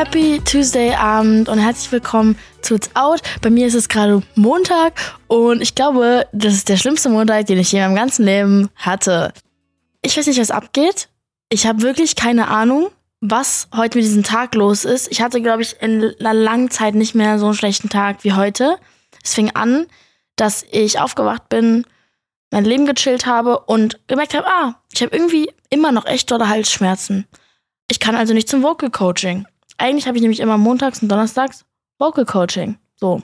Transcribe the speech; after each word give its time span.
Happy 0.00 0.40
Tuesday 0.42 0.94
Abend 0.94 1.50
und 1.50 1.58
herzlich 1.58 1.92
willkommen 1.92 2.38
zu 2.62 2.74
It's 2.74 2.88
Out. 2.94 3.20
Bei 3.42 3.50
mir 3.50 3.66
ist 3.66 3.74
es 3.74 3.86
gerade 3.86 4.22
Montag 4.34 4.94
und 5.28 5.60
ich 5.60 5.74
glaube, 5.74 6.26
das 6.32 6.54
ist 6.54 6.70
der 6.70 6.78
schlimmste 6.78 7.10
Montag, 7.10 7.44
den 7.44 7.58
ich 7.58 7.70
je 7.70 7.80
in 7.80 7.84
meinem 7.84 7.96
ganzen 7.96 8.24
Leben 8.24 8.70
hatte. 8.76 9.34
Ich 10.00 10.16
weiß 10.16 10.26
nicht, 10.26 10.40
was 10.40 10.50
abgeht. 10.50 11.10
Ich 11.50 11.66
habe 11.66 11.82
wirklich 11.82 12.16
keine 12.16 12.48
Ahnung, 12.48 12.88
was 13.20 13.68
heute 13.76 13.98
mit 13.98 14.06
diesem 14.06 14.22
Tag 14.22 14.54
los 14.54 14.86
ist. 14.86 15.12
Ich 15.12 15.20
hatte, 15.20 15.42
glaube 15.42 15.60
ich, 15.60 15.76
in 15.82 16.14
einer 16.18 16.32
langen 16.32 16.70
Zeit 16.70 16.94
nicht 16.94 17.14
mehr 17.14 17.38
so 17.38 17.44
einen 17.44 17.54
schlechten 17.54 17.90
Tag 17.90 18.24
wie 18.24 18.32
heute. 18.32 18.78
Es 19.22 19.34
fing 19.34 19.50
an, 19.50 19.84
dass 20.34 20.64
ich 20.70 20.98
aufgewacht 20.98 21.50
bin, 21.50 21.84
mein 22.50 22.64
Leben 22.64 22.86
gechillt 22.86 23.26
habe 23.26 23.58
und 23.66 24.00
gemerkt 24.06 24.32
habe, 24.32 24.46
ah, 24.46 24.80
ich 24.94 25.02
habe 25.02 25.14
irgendwie 25.14 25.50
immer 25.68 25.92
noch 25.92 26.06
echt 26.06 26.30
dolle 26.30 26.48
Halsschmerzen. 26.48 27.26
Ich 27.90 28.00
kann 28.00 28.16
also 28.16 28.32
nicht 28.32 28.48
zum 28.48 28.62
Vocal 28.62 28.88
Coaching. 28.88 29.44
Eigentlich 29.80 30.06
habe 30.06 30.18
ich 30.18 30.22
nämlich 30.22 30.40
immer 30.40 30.58
montags 30.58 31.00
und 31.00 31.08
donnerstags 31.08 31.64
Vocal 31.98 32.26
Coaching. 32.26 32.78
So. 32.96 33.22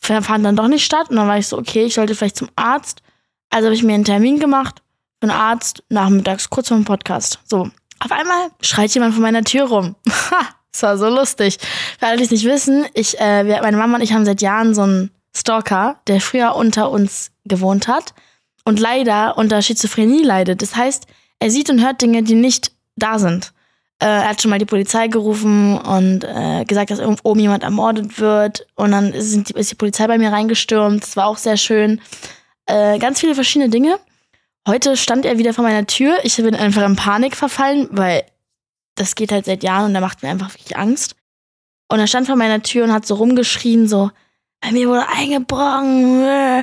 Fand 0.00 0.44
dann 0.44 0.56
doch 0.56 0.68
nicht 0.68 0.84
statt 0.84 1.10
und 1.10 1.16
dann 1.16 1.28
war 1.28 1.36
ich 1.36 1.46
so, 1.46 1.58
okay, 1.58 1.84
ich 1.84 1.94
sollte 1.94 2.14
vielleicht 2.14 2.36
zum 2.36 2.48
Arzt. 2.56 3.02
Also 3.50 3.66
habe 3.66 3.74
ich 3.74 3.82
mir 3.82 3.94
einen 3.94 4.04
Termin 4.04 4.38
gemacht 4.38 4.82
für 5.20 5.30
einen 5.30 5.38
Arzt 5.38 5.82
nachmittags, 5.90 6.48
kurz 6.48 6.68
vor 6.68 6.78
dem 6.78 6.86
Podcast. 6.86 7.38
So. 7.44 7.70
Auf 8.00 8.12
einmal 8.12 8.48
schreit 8.62 8.94
jemand 8.94 9.14
vor 9.14 9.22
meiner 9.22 9.44
Tür 9.44 9.64
rum. 9.64 9.94
Ha, 10.30 10.40
das 10.72 10.82
war 10.82 10.96
so 10.96 11.08
lustig. 11.10 11.58
Für 11.98 12.06
alle, 12.06 12.16
die 12.16 12.24
es 12.24 12.30
nicht 12.30 12.44
wissen, 12.46 12.86
ich, 12.94 13.20
äh, 13.20 13.44
meine 13.44 13.76
Mama 13.76 13.96
und 13.96 14.02
ich 14.02 14.14
haben 14.14 14.24
seit 14.24 14.40
Jahren 14.40 14.74
so 14.74 14.82
einen 14.82 15.10
Stalker, 15.36 16.00
der 16.06 16.22
früher 16.22 16.56
unter 16.56 16.90
uns 16.90 17.30
gewohnt 17.44 17.88
hat 17.88 18.14
und 18.64 18.80
leider 18.80 19.36
unter 19.36 19.60
Schizophrenie 19.60 20.22
leidet. 20.22 20.62
Das 20.62 20.74
heißt, 20.76 21.06
er 21.40 21.50
sieht 21.50 21.68
und 21.68 21.82
hört 21.84 22.00
Dinge, 22.00 22.22
die 22.22 22.34
nicht 22.34 22.72
da 22.96 23.18
sind. 23.18 23.53
Äh, 24.04 24.06
er 24.06 24.28
hat 24.28 24.42
schon 24.42 24.50
mal 24.50 24.58
die 24.58 24.66
Polizei 24.66 25.08
gerufen 25.08 25.78
und 25.78 26.24
äh, 26.24 26.66
gesagt, 26.66 26.90
dass 26.90 27.00
oben 27.00 27.40
jemand 27.40 27.62
ermordet 27.62 28.20
wird. 28.20 28.66
Und 28.74 28.90
dann 28.90 29.12
die, 29.12 29.18
ist 29.54 29.70
die 29.70 29.74
Polizei 29.76 30.06
bei 30.06 30.18
mir 30.18 30.30
reingestürmt. 30.30 31.02
Das 31.02 31.16
war 31.16 31.26
auch 31.26 31.38
sehr 31.38 31.56
schön. 31.56 32.02
Äh, 32.66 32.98
ganz 32.98 33.20
viele 33.20 33.34
verschiedene 33.34 33.70
Dinge. 33.70 33.98
Heute 34.68 34.98
stand 34.98 35.24
er 35.24 35.38
wieder 35.38 35.54
vor 35.54 35.64
meiner 35.64 35.86
Tür. 35.86 36.18
Ich 36.22 36.36
bin 36.36 36.54
einfach 36.54 36.84
in 36.84 36.96
Panik 36.96 37.34
verfallen, 37.34 37.88
weil 37.92 38.24
das 38.94 39.14
geht 39.14 39.32
halt 39.32 39.46
seit 39.46 39.62
Jahren 39.62 39.86
und 39.86 39.94
er 39.94 40.02
macht 40.02 40.22
mir 40.22 40.28
einfach 40.28 40.52
wirklich 40.52 40.76
Angst. 40.76 41.16
Und 41.88 41.98
er 41.98 42.06
stand 42.06 42.26
vor 42.26 42.36
meiner 42.36 42.62
Tür 42.62 42.84
und 42.84 42.92
hat 42.92 43.06
so 43.06 43.14
rumgeschrien, 43.14 43.88
so, 43.88 44.10
bei 44.60 44.72
mir 44.72 44.88
wurde 44.88 45.08
eingebrochen, 45.08 46.62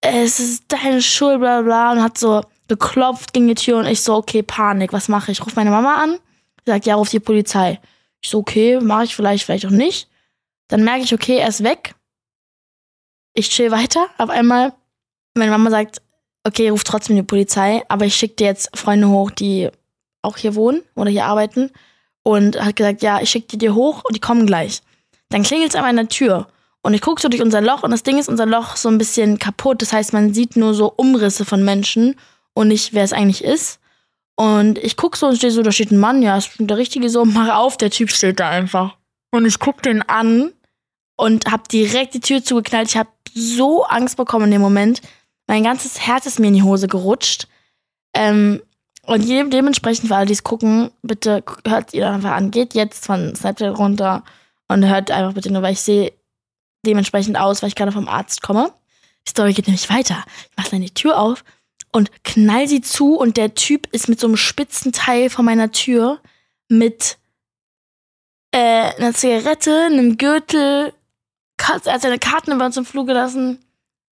es 0.00 0.40
ist 0.40 0.64
deine 0.68 1.02
Schuld, 1.02 1.40
bla 1.40 1.62
bla, 1.62 1.92
und 1.92 2.02
hat 2.02 2.18
so 2.18 2.42
geklopft 2.68 3.32
gegen 3.32 3.48
die 3.48 3.54
Tür 3.54 3.78
und 3.78 3.86
ich 3.86 4.00
so, 4.00 4.14
okay, 4.14 4.42
Panik, 4.42 4.92
was 4.92 5.08
mache 5.08 5.32
ich? 5.32 5.44
Ruf 5.44 5.56
meine 5.56 5.70
Mama 5.70 5.94
an, 5.96 6.18
sagt, 6.66 6.86
ja, 6.86 6.94
ruf 6.94 7.10
die 7.10 7.20
Polizei. 7.20 7.80
Ich 8.20 8.30
so, 8.30 8.38
okay, 8.38 8.80
mache 8.80 9.04
ich 9.04 9.16
vielleicht, 9.16 9.44
vielleicht 9.44 9.66
auch 9.66 9.70
nicht. 9.70 10.08
Dann 10.68 10.84
merke 10.84 11.02
ich, 11.02 11.14
okay, 11.14 11.38
er 11.38 11.48
ist 11.48 11.64
weg. 11.64 11.94
Ich 13.34 13.50
chill 13.50 13.70
weiter. 13.70 14.06
Auf 14.18 14.30
einmal, 14.30 14.72
meine 15.34 15.50
Mama 15.50 15.70
sagt, 15.70 16.02
okay, 16.44 16.68
ruf 16.68 16.84
trotzdem 16.84 17.16
die 17.16 17.22
Polizei, 17.22 17.82
aber 17.88 18.04
ich 18.04 18.16
schicke 18.16 18.36
dir 18.36 18.46
jetzt 18.46 18.76
Freunde 18.76 19.08
hoch, 19.08 19.30
die 19.30 19.70
auch 20.22 20.36
hier 20.36 20.54
wohnen 20.54 20.82
oder 20.94 21.10
hier 21.10 21.24
arbeiten. 21.26 21.70
Und 22.22 22.62
hat 22.62 22.76
gesagt, 22.76 23.02
ja, 23.02 23.20
ich 23.20 23.30
schicke 23.30 23.48
die 23.48 23.58
dir 23.58 23.74
hoch 23.74 24.04
und 24.04 24.14
die 24.14 24.20
kommen 24.20 24.46
gleich. 24.46 24.82
Dann 25.30 25.42
klingelt 25.42 25.70
es 25.70 25.76
an 25.76 25.82
meiner 25.82 26.08
Tür. 26.08 26.48
Und 26.82 26.94
ich 26.94 27.00
gucke 27.00 27.20
so 27.20 27.28
durch 27.28 27.42
unser 27.42 27.60
Loch 27.60 27.82
und 27.82 27.90
das 27.90 28.02
Ding 28.02 28.18
ist, 28.18 28.28
unser 28.28 28.46
Loch 28.46 28.76
so 28.76 28.88
ein 28.88 28.98
bisschen 28.98 29.38
kaputt. 29.38 29.82
Das 29.82 29.92
heißt, 29.92 30.12
man 30.12 30.32
sieht 30.32 30.56
nur 30.56 30.74
so 30.74 30.92
Umrisse 30.96 31.44
von 31.44 31.64
Menschen 31.64 32.16
und 32.54 32.68
nicht, 32.68 32.94
wer 32.94 33.04
es 33.04 33.12
eigentlich 33.12 33.44
ist. 33.44 33.79
Und 34.40 34.78
ich 34.78 34.96
gucke 34.96 35.18
so 35.18 35.26
und 35.26 35.36
stehe 35.36 35.52
so, 35.52 35.60
da 35.60 35.70
steht 35.70 35.90
ein 35.90 35.98
Mann, 35.98 36.22
ja, 36.22 36.38
ist 36.38 36.52
der 36.58 36.78
Richtige 36.78 37.10
so, 37.10 37.26
mach 37.26 37.54
auf, 37.54 37.76
der 37.76 37.90
Typ 37.90 38.10
steht 38.10 38.40
da 38.40 38.48
einfach. 38.48 38.96
Und 39.32 39.44
ich 39.44 39.58
gucke 39.58 39.82
den 39.82 40.00
an 40.00 40.54
und 41.16 41.44
habe 41.52 41.64
direkt 41.70 42.14
die 42.14 42.20
Tür 42.20 42.42
zugeknallt. 42.42 42.88
Ich 42.88 42.96
habe 42.96 43.10
so 43.34 43.84
Angst 43.84 44.16
bekommen 44.16 44.46
in 44.46 44.52
dem 44.52 44.62
Moment. 44.62 45.02
Mein 45.46 45.62
ganzes 45.62 46.00
Herz 46.00 46.24
ist 46.24 46.40
mir 46.40 46.46
in 46.46 46.54
die 46.54 46.62
Hose 46.62 46.88
gerutscht. 46.88 47.48
Ähm, 48.14 48.62
und 49.02 49.28
dementsprechend 49.28 50.08
für 50.08 50.16
alle, 50.16 50.24
die 50.24 50.32
es 50.32 50.42
gucken, 50.42 50.90
bitte 51.02 51.44
hört 51.68 51.92
ihr 51.92 52.08
einfach 52.08 52.32
an. 52.32 52.50
Geht 52.50 52.72
jetzt 52.72 53.04
von 53.04 53.36
Snapchat 53.36 53.76
runter 53.76 54.24
und 54.68 54.88
hört 54.88 55.10
einfach 55.10 55.34
bitte 55.34 55.52
nur, 55.52 55.60
weil 55.60 55.74
ich 55.74 55.82
sehe 55.82 56.14
dementsprechend 56.86 57.38
aus, 57.38 57.60
weil 57.60 57.68
ich 57.68 57.76
gerade 57.76 57.92
vom 57.92 58.08
Arzt 58.08 58.40
komme. 58.40 58.72
Die 59.26 59.32
Story 59.32 59.52
geht 59.52 59.66
nämlich 59.66 59.90
weiter. 59.90 60.24
Ich 60.50 60.56
mache 60.56 60.70
dann 60.70 60.80
die 60.80 60.94
Tür 60.94 61.18
auf 61.18 61.44
und 61.92 62.10
knall 62.24 62.68
sie 62.68 62.80
zu 62.80 63.16
und 63.16 63.36
der 63.36 63.54
Typ 63.54 63.88
ist 63.92 64.08
mit 64.08 64.20
so 64.20 64.26
einem 64.26 64.36
spitzen 64.36 64.92
Teil 64.92 65.30
vor 65.30 65.44
meiner 65.44 65.72
Tür 65.72 66.20
mit 66.68 67.18
äh, 68.52 68.92
einer 68.96 69.12
Zigarette, 69.12 69.86
einem 69.86 70.16
Gürtel, 70.16 70.92
er 71.84 71.92
hat 71.92 72.02
seine 72.02 72.18
Karten 72.18 72.52
über 72.52 72.64
uns 72.64 72.76
im 72.76 72.86
Flug 72.86 73.06
gelassen. 73.06 73.58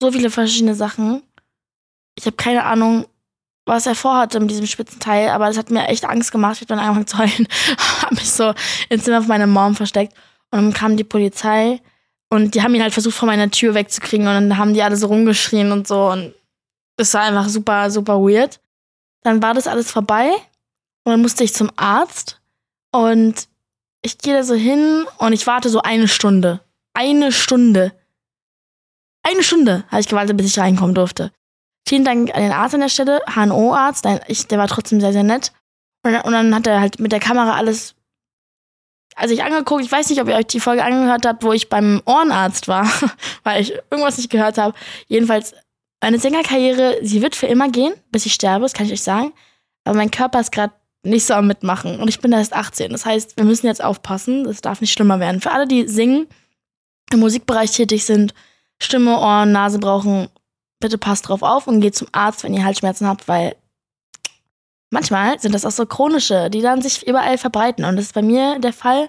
So 0.00 0.12
viele 0.12 0.30
verschiedene 0.30 0.74
Sachen. 0.74 1.22
Ich 2.14 2.26
habe 2.26 2.36
keine 2.36 2.64
Ahnung, 2.64 3.06
was 3.64 3.86
er 3.86 3.94
vorhatte 3.94 4.38
mit 4.40 4.50
diesem 4.50 4.66
spitzen 4.66 5.00
Teil, 5.00 5.28
aber 5.30 5.46
das 5.46 5.58
hat 5.58 5.70
mir 5.70 5.88
echt 5.88 6.04
Angst 6.04 6.32
gemacht. 6.32 6.56
Ich 6.56 6.60
habe 6.62 6.68
dann 6.68 6.78
angefangen 6.78 7.06
zu 7.06 7.18
heulen, 7.18 7.48
habe 8.02 8.14
mich 8.14 8.30
so 8.30 8.54
ins 8.88 9.04
Zimmer 9.04 9.20
von 9.20 9.28
meiner 9.28 9.46
Mom 9.46 9.74
versteckt 9.74 10.14
und 10.50 10.60
dann 10.60 10.72
kam 10.72 10.96
die 10.96 11.04
Polizei 11.04 11.80
und 12.32 12.54
die 12.54 12.62
haben 12.62 12.74
ihn 12.74 12.82
halt 12.82 12.94
versucht, 12.94 13.14
von 13.14 13.26
meiner 13.26 13.50
Tür 13.50 13.74
wegzukriegen. 13.74 14.26
Und 14.26 14.32
dann 14.32 14.56
haben 14.56 14.72
die 14.72 14.82
alle 14.82 14.96
so 14.96 15.08
rumgeschrien 15.08 15.70
und 15.70 15.86
so. 15.86 16.08
Und 16.08 16.32
es 17.02 17.14
war 17.14 17.22
einfach 17.22 17.48
super, 17.48 17.90
super 17.90 18.20
weird. 18.20 18.60
Dann 19.22 19.42
war 19.42 19.54
das 19.54 19.66
alles 19.66 19.90
vorbei. 19.90 20.30
Und 21.04 21.12
dann 21.12 21.22
musste 21.22 21.44
ich 21.44 21.54
zum 21.54 21.70
Arzt. 21.76 22.40
Und 22.92 23.48
ich 24.02 24.18
gehe 24.18 24.34
da 24.34 24.42
so 24.42 24.54
hin 24.54 25.06
und 25.18 25.32
ich 25.32 25.46
warte 25.46 25.68
so 25.68 25.80
eine 25.82 26.08
Stunde. 26.08 26.60
Eine 26.94 27.32
Stunde. 27.32 27.92
Eine 29.22 29.42
Stunde 29.42 29.84
habe 29.88 30.00
ich 30.00 30.08
gewartet, 30.08 30.36
bis 30.36 30.46
ich 30.46 30.58
reinkommen 30.58 30.94
durfte. 30.94 31.32
Vielen 31.86 32.04
Dank 32.04 32.34
an 32.34 32.42
den 32.42 32.52
Arzt 32.52 32.74
an 32.74 32.80
der 32.80 32.88
Stelle, 32.88 33.20
HNO-Arzt. 33.26 34.04
Der 34.04 34.58
war 34.58 34.68
trotzdem 34.68 35.00
sehr, 35.00 35.12
sehr 35.12 35.22
nett. 35.22 35.52
Und 36.04 36.32
dann 36.32 36.54
hat 36.54 36.66
er 36.66 36.80
halt 36.80 36.98
mit 36.98 37.12
der 37.12 37.20
Kamera 37.20 37.54
alles 37.54 37.94
also 39.14 39.34
ich 39.34 39.42
angeguckt, 39.42 39.84
ich 39.84 39.92
weiß 39.92 40.08
nicht, 40.10 40.20
ob 40.20 40.28
ihr 40.28 40.36
euch 40.36 40.46
die 40.46 40.60
Folge 40.60 40.84
angehört 40.84 41.26
habt, 41.26 41.42
wo 41.42 41.52
ich 41.52 41.68
beim 41.68 42.02
Ohrenarzt 42.06 42.68
war, 42.68 42.90
weil 43.42 43.60
ich 43.60 43.72
irgendwas 43.90 44.16
nicht 44.16 44.30
gehört 44.30 44.58
habe. 44.58 44.74
Jedenfalls, 45.06 45.54
meine 46.02 46.18
Sängerkarriere, 46.18 46.98
sie 47.02 47.22
wird 47.22 47.36
für 47.36 47.46
immer 47.46 47.70
gehen, 47.70 47.94
bis 48.10 48.26
ich 48.26 48.34
sterbe, 48.34 48.64
das 48.64 48.72
kann 48.72 48.86
ich 48.86 48.92
euch 48.92 49.02
sagen. 49.02 49.32
Aber 49.84 49.96
mein 49.96 50.10
Körper 50.10 50.40
ist 50.40 50.50
gerade 50.50 50.74
nicht 51.04 51.24
so 51.24 51.34
am 51.34 51.46
Mitmachen 51.46 52.00
und 52.00 52.08
ich 52.08 52.20
bin 52.20 52.32
erst 52.32 52.52
18. 52.52 52.90
Das 52.90 53.06
heißt, 53.06 53.36
wir 53.36 53.44
müssen 53.44 53.66
jetzt 53.66 53.82
aufpassen, 53.82 54.44
das 54.44 54.60
darf 54.60 54.80
nicht 54.80 54.92
schlimmer 54.92 55.20
werden. 55.20 55.40
Für 55.40 55.52
alle, 55.52 55.66
die 55.66 55.86
singen, 55.88 56.26
im 57.12 57.20
Musikbereich 57.20 57.70
tätig 57.70 58.04
sind, 58.04 58.34
Stimme, 58.80 59.18
Ohren, 59.18 59.52
Nase 59.52 59.78
brauchen, 59.78 60.28
bitte 60.80 60.98
passt 60.98 61.28
drauf 61.28 61.42
auf 61.42 61.68
und 61.68 61.80
geht 61.80 61.94
zum 61.94 62.08
Arzt, 62.10 62.42
wenn 62.42 62.54
ihr 62.54 62.64
Halsschmerzen 62.64 63.06
habt, 63.06 63.28
weil 63.28 63.54
manchmal 64.90 65.38
sind 65.38 65.54
das 65.54 65.64
auch 65.64 65.70
so 65.70 65.86
chronische, 65.86 66.50
die 66.50 66.62
dann 66.62 66.82
sich 66.82 67.06
überall 67.06 67.38
verbreiten. 67.38 67.84
Und 67.84 67.94
das 67.94 68.06
ist 68.06 68.14
bei 68.14 68.22
mir 68.22 68.58
der 68.58 68.72
Fall. 68.72 69.08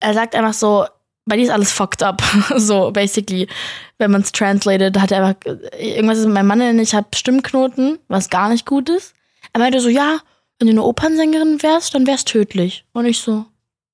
Er 0.00 0.14
sagt 0.14 0.34
einfach 0.34 0.54
so, 0.54 0.86
bei 1.30 1.36
dir 1.36 1.44
ist 1.44 1.50
alles 1.50 1.72
fucked 1.72 2.02
up. 2.02 2.22
so, 2.56 2.90
basically. 2.90 3.48
Wenn 3.96 4.10
man 4.10 4.20
es 4.20 4.32
translated, 4.32 5.00
hat 5.00 5.10
er 5.10 5.24
einfach, 5.24 5.56
irgendwas 5.78 6.18
ist 6.18 6.26
mit 6.26 6.34
meinem 6.34 6.46
Mann, 6.46 6.78
ich 6.78 6.94
habe 6.94 7.08
Stimmknoten, 7.14 7.98
was 8.08 8.28
gar 8.28 8.50
nicht 8.50 8.66
gut 8.66 8.90
ist. 8.90 9.14
Er 9.52 9.60
meinte 9.60 9.80
so, 9.80 9.88
ja, 9.88 10.20
wenn 10.58 10.66
du 10.66 10.72
eine 10.72 10.82
Opernsängerin 10.82 11.62
wärst, 11.62 11.94
dann 11.94 12.06
wär's 12.06 12.24
tödlich. 12.24 12.84
Und 12.92 13.06
ich 13.06 13.18
so, 13.18 13.46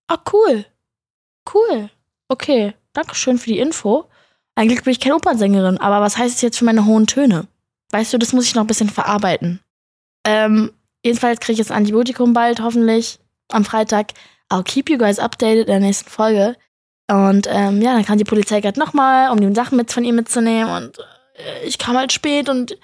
ah, 0.09 0.19
cool. 0.33 0.65
Cool. 1.53 1.91
Okay, 2.29 2.75
danke 2.93 3.15
schön 3.15 3.39
für 3.39 3.51
die 3.51 3.61
Info. 3.61 4.07
Eigentlich 4.57 4.83
bin 4.83 4.91
ich 4.91 5.01
keine 5.01 5.15
Opernsängerin, 5.15 5.79
aber 5.79 6.01
was 6.01 6.19
heißt 6.19 6.35
es 6.35 6.43
jetzt 6.43 6.59
für 6.59 6.65
meine 6.65 6.87
hohen 6.87 7.07
Töne? 7.07 7.47
Weißt 7.93 8.13
du, 8.13 8.19
das 8.19 8.33
muss 8.33 8.47
ich 8.47 8.55
noch 8.55 8.65
ein 8.65 8.69
bisschen 8.69 8.91
verarbeiten. 8.91 9.61
Ähm, 10.25 10.73
Jedenfalls 11.07 11.39
kriege 11.39 11.53
ich 11.53 11.59
jetzt 11.61 11.71
Antibiotikum 11.71 12.33
bald, 12.33 12.61
hoffentlich 12.61 13.21
am 13.53 13.65
Freitag. 13.65 14.09
I'll 14.51 14.65
keep 14.65 14.91
you 14.91 14.99
guys 14.99 15.21
updated 15.21 15.69
in 15.69 15.73
der 15.73 15.79
nächsten 15.79 16.11
Folge. 16.11 16.57
Und 17.09 17.47
ähm, 17.49 17.81
ja, 17.83 17.95
dann 17.95 18.05
kam 18.05 18.19
die 18.19 18.25
Polizei 18.25 18.61
gerade 18.61 18.81
nochmal, 18.81 19.31
um 19.31 19.41
die 19.41 19.55
Sachen 19.55 19.77
mit 19.77 19.93
von 19.93 20.05
ihm 20.05 20.17
mitzunehmen. 20.17 20.71
Und 20.75 20.99
äh, 21.35 21.65
ich 21.65 21.79
kam 21.79 21.97
halt 21.97 22.13
spät 22.13 22.49
und 22.49 22.77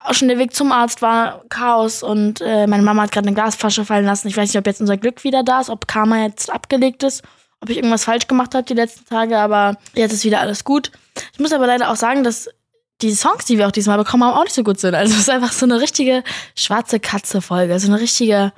auch 0.00 0.14
schon 0.14 0.28
der 0.28 0.38
Weg 0.38 0.54
zum 0.54 0.72
Arzt 0.72 1.02
war 1.02 1.44
Chaos. 1.48 2.02
Und 2.02 2.40
äh, 2.40 2.66
meine 2.66 2.82
Mama 2.82 3.02
hat 3.02 3.12
gerade 3.12 3.28
eine 3.28 3.34
Glasflasche 3.34 3.84
fallen 3.84 4.04
lassen. 4.06 4.28
Ich 4.28 4.36
weiß 4.36 4.48
nicht, 4.48 4.58
ob 4.58 4.66
jetzt 4.66 4.80
unser 4.80 4.96
Glück 4.96 5.24
wieder 5.24 5.42
da 5.42 5.60
ist, 5.60 5.70
ob 5.70 5.86
Karma 5.86 6.22
jetzt 6.22 6.50
abgelegt 6.52 7.02
ist, 7.02 7.22
ob 7.60 7.70
ich 7.70 7.76
irgendwas 7.76 8.04
falsch 8.04 8.26
gemacht 8.26 8.54
habe 8.54 8.64
die 8.64 8.74
letzten 8.74 9.06
Tage. 9.06 9.38
Aber 9.38 9.76
jetzt 9.94 10.12
ist 10.12 10.24
wieder 10.24 10.40
alles 10.40 10.64
gut. 10.64 10.90
Ich 11.32 11.38
muss 11.38 11.52
aber 11.52 11.66
leider 11.66 11.90
auch 11.90 11.96
sagen, 11.96 12.24
dass 12.24 12.48
die 13.00 13.12
Songs, 13.12 13.44
die 13.44 13.58
wir 13.58 13.66
auch 13.68 13.72
diesmal 13.72 13.98
bekommen 13.98 14.24
haben, 14.24 14.34
auch 14.34 14.44
nicht 14.44 14.54
so 14.54 14.64
gut 14.64 14.80
sind. 14.80 14.94
Also 14.96 15.14
es 15.14 15.20
ist 15.20 15.30
einfach 15.30 15.52
so 15.52 15.66
eine 15.66 15.80
richtige 15.80 16.24
schwarze 16.56 16.98
Katze-Folge. 16.98 17.78
So 17.78 17.88
eine 17.88 18.00
richtige. 18.00 18.52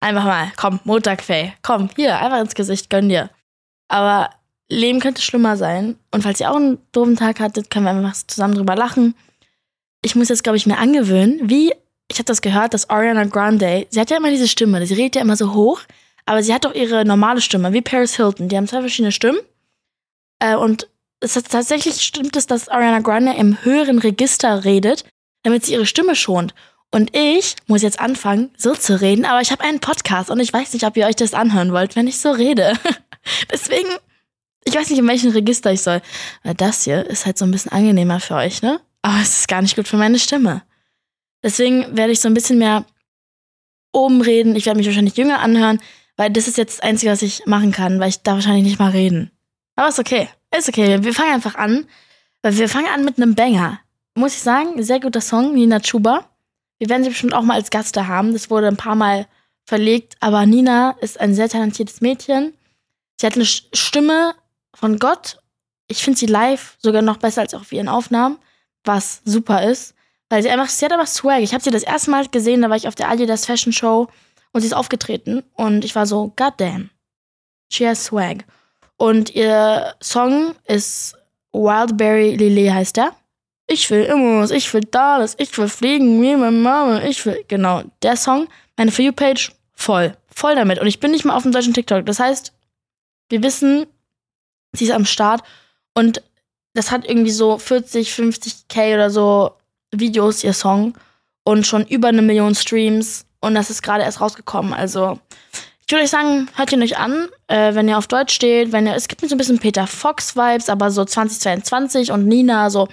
Einfach 0.00 0.24
mal, 0.24 0.52
komm, 0.56 0.80
Montag, 0.84 1.22
Faye. 1.22 1.54
Komm, 1.62 1.88
hier, 1.96 2.18
einfach 2.18 2.40
ins 2.40 2.54
Gesicht, 2.54 2.90
gönn 2.90 3.08
dir. 3.08 3.30
Aber 3.88 4.30
Leben 4.68 5.00
könnte 5.00 5.22
schlimmer 5.22 5.56
sein. 5.56 5.96
Und 6.10 6.22
falls 6.22 6.40
ihr 6.40 6.50
auch 6.50 6.56
einen 6.56 6.78
doofen 6.92 7.16
Tag 7.16 7.40
hattet, 7.40 7.70
können 7.70 7.84
wir 7.84 7.90
einfach 7.90 8.26
zusammen 8.26 8.54
drüber 8.54 8.76
lachen. 8.76 9.14
Ich 10.02 10.16
muss 10.16 10.28
jetzt, 10.28 10.42
glaube 10.42 10.56
ich, 10.56 10.66
mir 10.66 10.78
angewöhnen, 10.78 11.40
wie, 11.48 11.72
ich 12.10 12.18
habe 12.18 12.24
das 12.24 12.42
gehört, 12.42 12.74
dass 12.74 12.90
Ariana 12.90 13.24
Grande, 13.24 13.86
sie 13.90 14.00
hat 14.00 14.10
ja 14.10 14.16
immer 14.16 14.30
diese 14.30 14.48
Stimme, 14.48 14.84
sie 14.86 14.94
redet 14.94 15.16
ja 15.16 15.22
immer 15.22 15.36
so 15.36 15.54
hoch, 15.54 15.80
Aber 16.26 16.42
sie 16.42 16.54
hat 16.54 16.64
doch 16.64 16.74
ihre 16.74 17.04
normale 17.04 17.40
Stimme, 17.40 17.72
wie 17.72 17.82
Paris 17.82 18.16
Hilton. 18.16 18.48
Die 18.48 18.56
haben 18.56 18.66
zwei 18.66 18.80
verschiedene 18.80 19.12
Stimmen. 19.12 19.38
Äh, 20.38 20.56
und 20.56 20.88
es 21.20 21.36
ist 21.36 21.50
tatsächlich 21.50 22.00
stimmt 22.02 22.36
es, 22.36 22.46
dass 22.46 22.68
Ariana 22.68 23.00
Grande 23.00 23.34
im 23.34 23.62
höheren 23.64 23.98
Register 23.98 24.64
redet, 24.64 25.04
damit 25.42 25.64
sie 25.64 25.72
ihre 25.72 25.86
Stimme 25.86 26.14
schont. 26.14 26.54
Und 26.90 27.14
ich 27.16 27.56
muss 27.66 27.82
jetzt 27.82 27.98
anfangen, 27.98 28.50
so 28.56 28.74
zu 28.74 29.00
reden, 29.00 29.24
aber 29.24 29.40
ich 29.40 29.50
habe 29.50 29.64
einen 29.64 29.80
Podcast 29.80 30.30
und 30.30 30.38
ich 30.38 30.52
weiß 30.52 30.72
nicht, 30.72 30.86
ob 30.86 30.96
ihr 30.96 31.06
euch 31.06 31.16
das 31.16 31.34
anhören 31.34 31.72
wollt, 31.72 31.96
wenn 31.96 32.06
ich 32.06 32.20
so 32.20 32.30
rede. 32.30 32.72
Deswegen, 33.52 33.88
ich 34.64 34.74
weiß 34.74 34.90
nicht, 34.90 34.98
in 34.98 35.08
welchem 35.08 35.30
Register 35.30 35.72
ich 35.72 35.82
soll. 35.82 36.00
Weil 36.42 36.54
das 36.54 36.84
hier 36.84 37.04
ist 37.04 37.26
halt 37.26 37.36
so 37.36 37.44
ein 37.44 37.50
bisschen 37.50 37.72
angenehmer 37.72 38.20
für 38.20 38.36
euch, 38.36 38.62
ne? 38.62 38.80
Aber 39.02 39.20
es 39.20 39.40
ist 39.40 39.48
gar 39.48 39.60
nicht 39.60 39.76
gut 39.76 39.88
für 39.88 39.96
meine 39.96 40.18
Stimme. 40.18 40.62
Deswegen 41.42 41.96
werde 41.96 42.12
ich 42.12 42.20
so 42.20 42.28
ein 42.28 42.34
bisschen 42.34 42.58
mehr 42.58 42.84
oben 43.92 44.22
reden. 44.22 44.56
Ich 44.56 44.66
werde 44.66 44.78
mich 44.78 44.86
wahrscheinlich 44.86 45.16
jünger 45.16 45.40
anhören, 45.40 45.80
weil 46.16 46.30
das 46.30 46.48
ist 46.48 46.56
jetzt 46.56 46.78
das 46.78 46.84
Einzige, 46.84 47.12
was 47.12 47.22
ich 47.22 47.44
machen 47.44 47.72
kann, 47.72 48.00
weil 48.00 48.08
ich 48.08 48.22
da 48.22 48.34
wahrscheinlich 48.34 48.64
nicht 48.64 48.78
mal 48.78 48.90
reden. 48.90 49.30
Aber 49.76 49.88
ist 49.88 49.98
okay. 49.98 50.28
Ist 50.56 50.68
okay. 50.68 51.02
Wir 51.02 51.12
fangen 51.12 51.34
einfach 51.34 51.56
an. 51.56 51.86
Weil 52.42 52.56
wir 52.56 52.68
fangen 52.68 52.88
an 52.88 53.04
mit 53.04 53.16
einem 53.16 53.34
Banger. 53.34 53.80
Muss 54.14 54.34
ich 54.34 54.42
sagen, 54.42 54.82
sehr 54.82 55.00
guter 55.00 55.20
Song, 55.20 55.54
Nina 55.54 55.80
Chuba. 55.80 56.28
Wir 56.78 56.88
werden 56.88 57.04
sie 57.04 57.10
bestimmt 57.10 57.34
auch 57.34 57.42
mal 57.42 57.54
als 57.54 57.70
Gast 57.70 57.96
da 57.96 58.06
haben. 58.06 58.32
Das 58.32 58.50
wurde 58.50 58.68
ein 58.68 58.76
paar 58.76 58.94
Mal 58.94 59.26
verlegt. 59.64 60.16
Aber 60.20 60.44
Nina 60.46 60.96
ist 61.00 61.20
ein 61.20 61.34
sehr 61.34 61.48
talentiertes 61.48 62.00
Mädchen. 62.00 62.54
Sie 63.20 63.26
hat 63.26 63.34
eine 63.34 63.46
Stimme 63.46 64.34
von 64.74 64.98
Gott. 64.98 65.38
Ich 65.88 66.02
finde 66.02 66.18
sie 66.18 66.26
live 66.26 66.76
sogar 66.80 67.02
noch 67.02 67.18
besser 67.18 67.42
als 67.42 67.54
auf 67.54 67.72
ihren 67.72 67.88
Aufnahmen, 67.88 68.38
was 68.84 69.22
super 69.24 69.62
ist. 69.68 69.94
Weil 70.28 70.42
sie 70.42 70.50
einfach, 70.50 70.68
sie 70.68 70.84
hat 70.84 70.92
aber 70.92 71.06
Swag. 71.06 71.42
Ich 71.42 71.52
habe 71.52 71.62
sie 71.62 71.70
das 71.70 71.82
erste 71.82 72.10
Mal 72.10 72.26
gesehen, 72.28 72.62
da 72.62 72.70
war 72.70 72.76
ich 72.76 72.88
auf 72.88 72.94
der 72.94 73.10
Adidas 73.10 73.46
Fashion 73.46 73.72
Show 73.72 74.08
und 74.52 74.60
sie 74.60 74.66
ist 74.66 74.72
aufgetreten 74.72 75.42
und 75.54 75.84
ich 75.84 75.94
war 75.94 76.06
so, 76.06 76.32
goddamn, 76.36 76.90
she 77.70 77.86
has 77.86 78.06
Swag. 78.06 78.44
Und 78.96 79.34
ihr 79.34 79.94
Song 80.00 80.54
ist 80.66 81.16
Wildberry 81.52 82.36
Lily 82.36 82.68
heißt 82.68 82.96
der. 82.96 83.14
Ich 83.66 83.90
will 83.90 84.04
immer 84.04 84.50
ich 84.50 84.72
will 84.74 84.82
das, 84.90 85.36
ich 85.38 85.56
will 85.56 85.68
fliegen 85.68 86.20
wie 86.20 86.36
meine 86.36 86.56
Mama, 86.56 87.02
ich 87.02 87.24
will, 87.24 87.44
genau, 87.48 87.82
der 88.02 88.16
Song, 88.16 88.48
meine 88.76 88.90
For 88.90 89.04
You-Page, 89.04 89.52
voll, 89.74 90.16
voll 90.28 90.54
damit. 90.54 90.78
Und 90.78 90.86
ich 90.86 91.00
bin 91.00 91.12
nicht 91.12 91.24
mal 91.24 91.34
auf 91.34 91.44
dem 91.44 91.52
deutschen 91.52 91.72
TikTok. 91.72 92.04
Das 92.04 92.20
heißt, 92.20 92.52
wir 93.30 93.42
wissen, 93.42 93.86
sie 94.72 94.84
ist 94.84 94.90
am 94.90 95.06
Start 95.06 95.42
und 95.94 96.22
das 96.74 96.90
hat 96.90 97.08
irgendwie 97.08 97.30
so 97.30 97.56
40, 97.58 98.10
50k 98.10 98.94
oder 98.94 99.10
so 99.10 99.52
Videos, 99.92 100.44
ihr 100.44 100.52
Song. 100.52 100.94
Und 101.44 101.66
schon 101.66 101.86
über 101.86 102.08
eine 102.08 102.22
Million 102.22 102.54
Streams. 102.54 103.26
Und 103.40 103.54
das 103.54 103.70
ist 103.70 103.82
gerade 103.82 104.02
erst 104.02 104.20
rausgekommen. 104.20 104.72
Also, 104.72 105.18
ich 105.86 105.92
würde 105.92 106.04
euch 106.04 106.10
sagen, 106.10 106.48
hört 106.56 106.72
ihn 106.72 106.82
euch 106.82 106.96
an, 106.96 107.28
äh, 107.46 107.74
wenn 107.74 107.88
ihr 107.88 107.98
auf 107.98 108.06
Deutsch 108.06 108.34
steht. 108.34 108.72
Wenn 108.72 108.86
ihr, 108.86 108.94
es 108.94 109.08
gibt 109.08 109.22
mir 109.22 109.28
so 109.28 109.34
ein 109.34 109.38
bisschen 109.38 109.58
Peter 109.58 109.86
Fox-Vibes, 109.86 110.70
aber 110.70 110.90
so 110.90 111.04
2022 111.04 112.12
und 112.12 112.26
Nina, 112.26 112.70
so. 112.70 112.88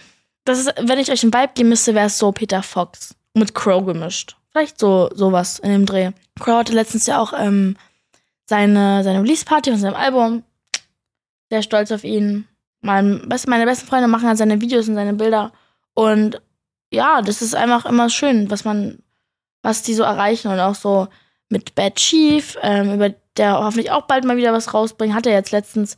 Das 0.45 0.59
ist, 0.59 0.73
wenn 0.79 0.99
ich 0.99 1.11
euch 1.11 1.23
einen 1.23 1.33
Vibe 1.33 1.53
geben 1.53 1.69
müsste, 1.69 1.93
wäre 1.93 2.07
es 2.07 2.17
so 2.17 2.31
Peter 2.31 2.63
Fox 2.63 3.15
mit 3.33 3.53
Crow 3.53 3.85
gemischt. 3.85 4.35
Vielleicht 4.51 4.79
so 4.79 5.09
sowas 5.13 5.59
in 5.59 5.71
dem 5.71 5.85
Dreh. 5.85 6.11
Crow 6.39 6.59
hatte 6.59 6.73
letztens 6.73 7.05
ja 7.05 7.19
auch 7.19 7.33
ähm, 7.37 7.77
seine, 8.45 9.03
seine 9.03 9.21
Release-Party 9.21 9.71
von 9.71 9.79
seinem 9.79 9.95
Album. 9.95 10.43
Sehr 11.49 11.61
stolz 11.61 11.91
auf 11.91 12.03
ihn. 12.03 12.47
Mein, 12.81 13.29
meine 13.47 13.65
besten 13.65 13.87
Freunde 13.87 14.07
machen 14.07 14.27
halt 14.27 14.37
seine 14.37 14.59
Videos 14.59 14.89
und 14.89 14.95
seine 14.95 15.13
Bilder. 15.13 15.51
Und 15.93 16.41
ja, 16.91 17.21
das 17.21 17.41
ist 17.41 17.55
einfach 17.55 17.85
immer 17.85 18.09
schön, 18.09 18.49
was 18.49 18.65
man, 18.65 18.99
was 19.61 19.83
die 19.83 19.93
so 19.93 20.03
erreichen 20.03 20.51
und 20.51 20.59
auch 20.59 20.75
so 20.75 21.07
mit 21.49 21.75
Bad 21.75 21.95
Chief, 21.95 22.57
ähm, 22.61 22.95
über 22.95 23.09
der 23.37 23.59
hoffentlich 23.59 23.91
auch 23.91 24.07
bald 24.07 24.25
mal 24.25 24.37
wieder 24.37 24.53
was 24.53 24.73
rausbringt. 24.73 25.13
Hat 25.13 25.25
er 25.25 25.33
jetzt 25.33 25.51
letztens, 25.51 25.95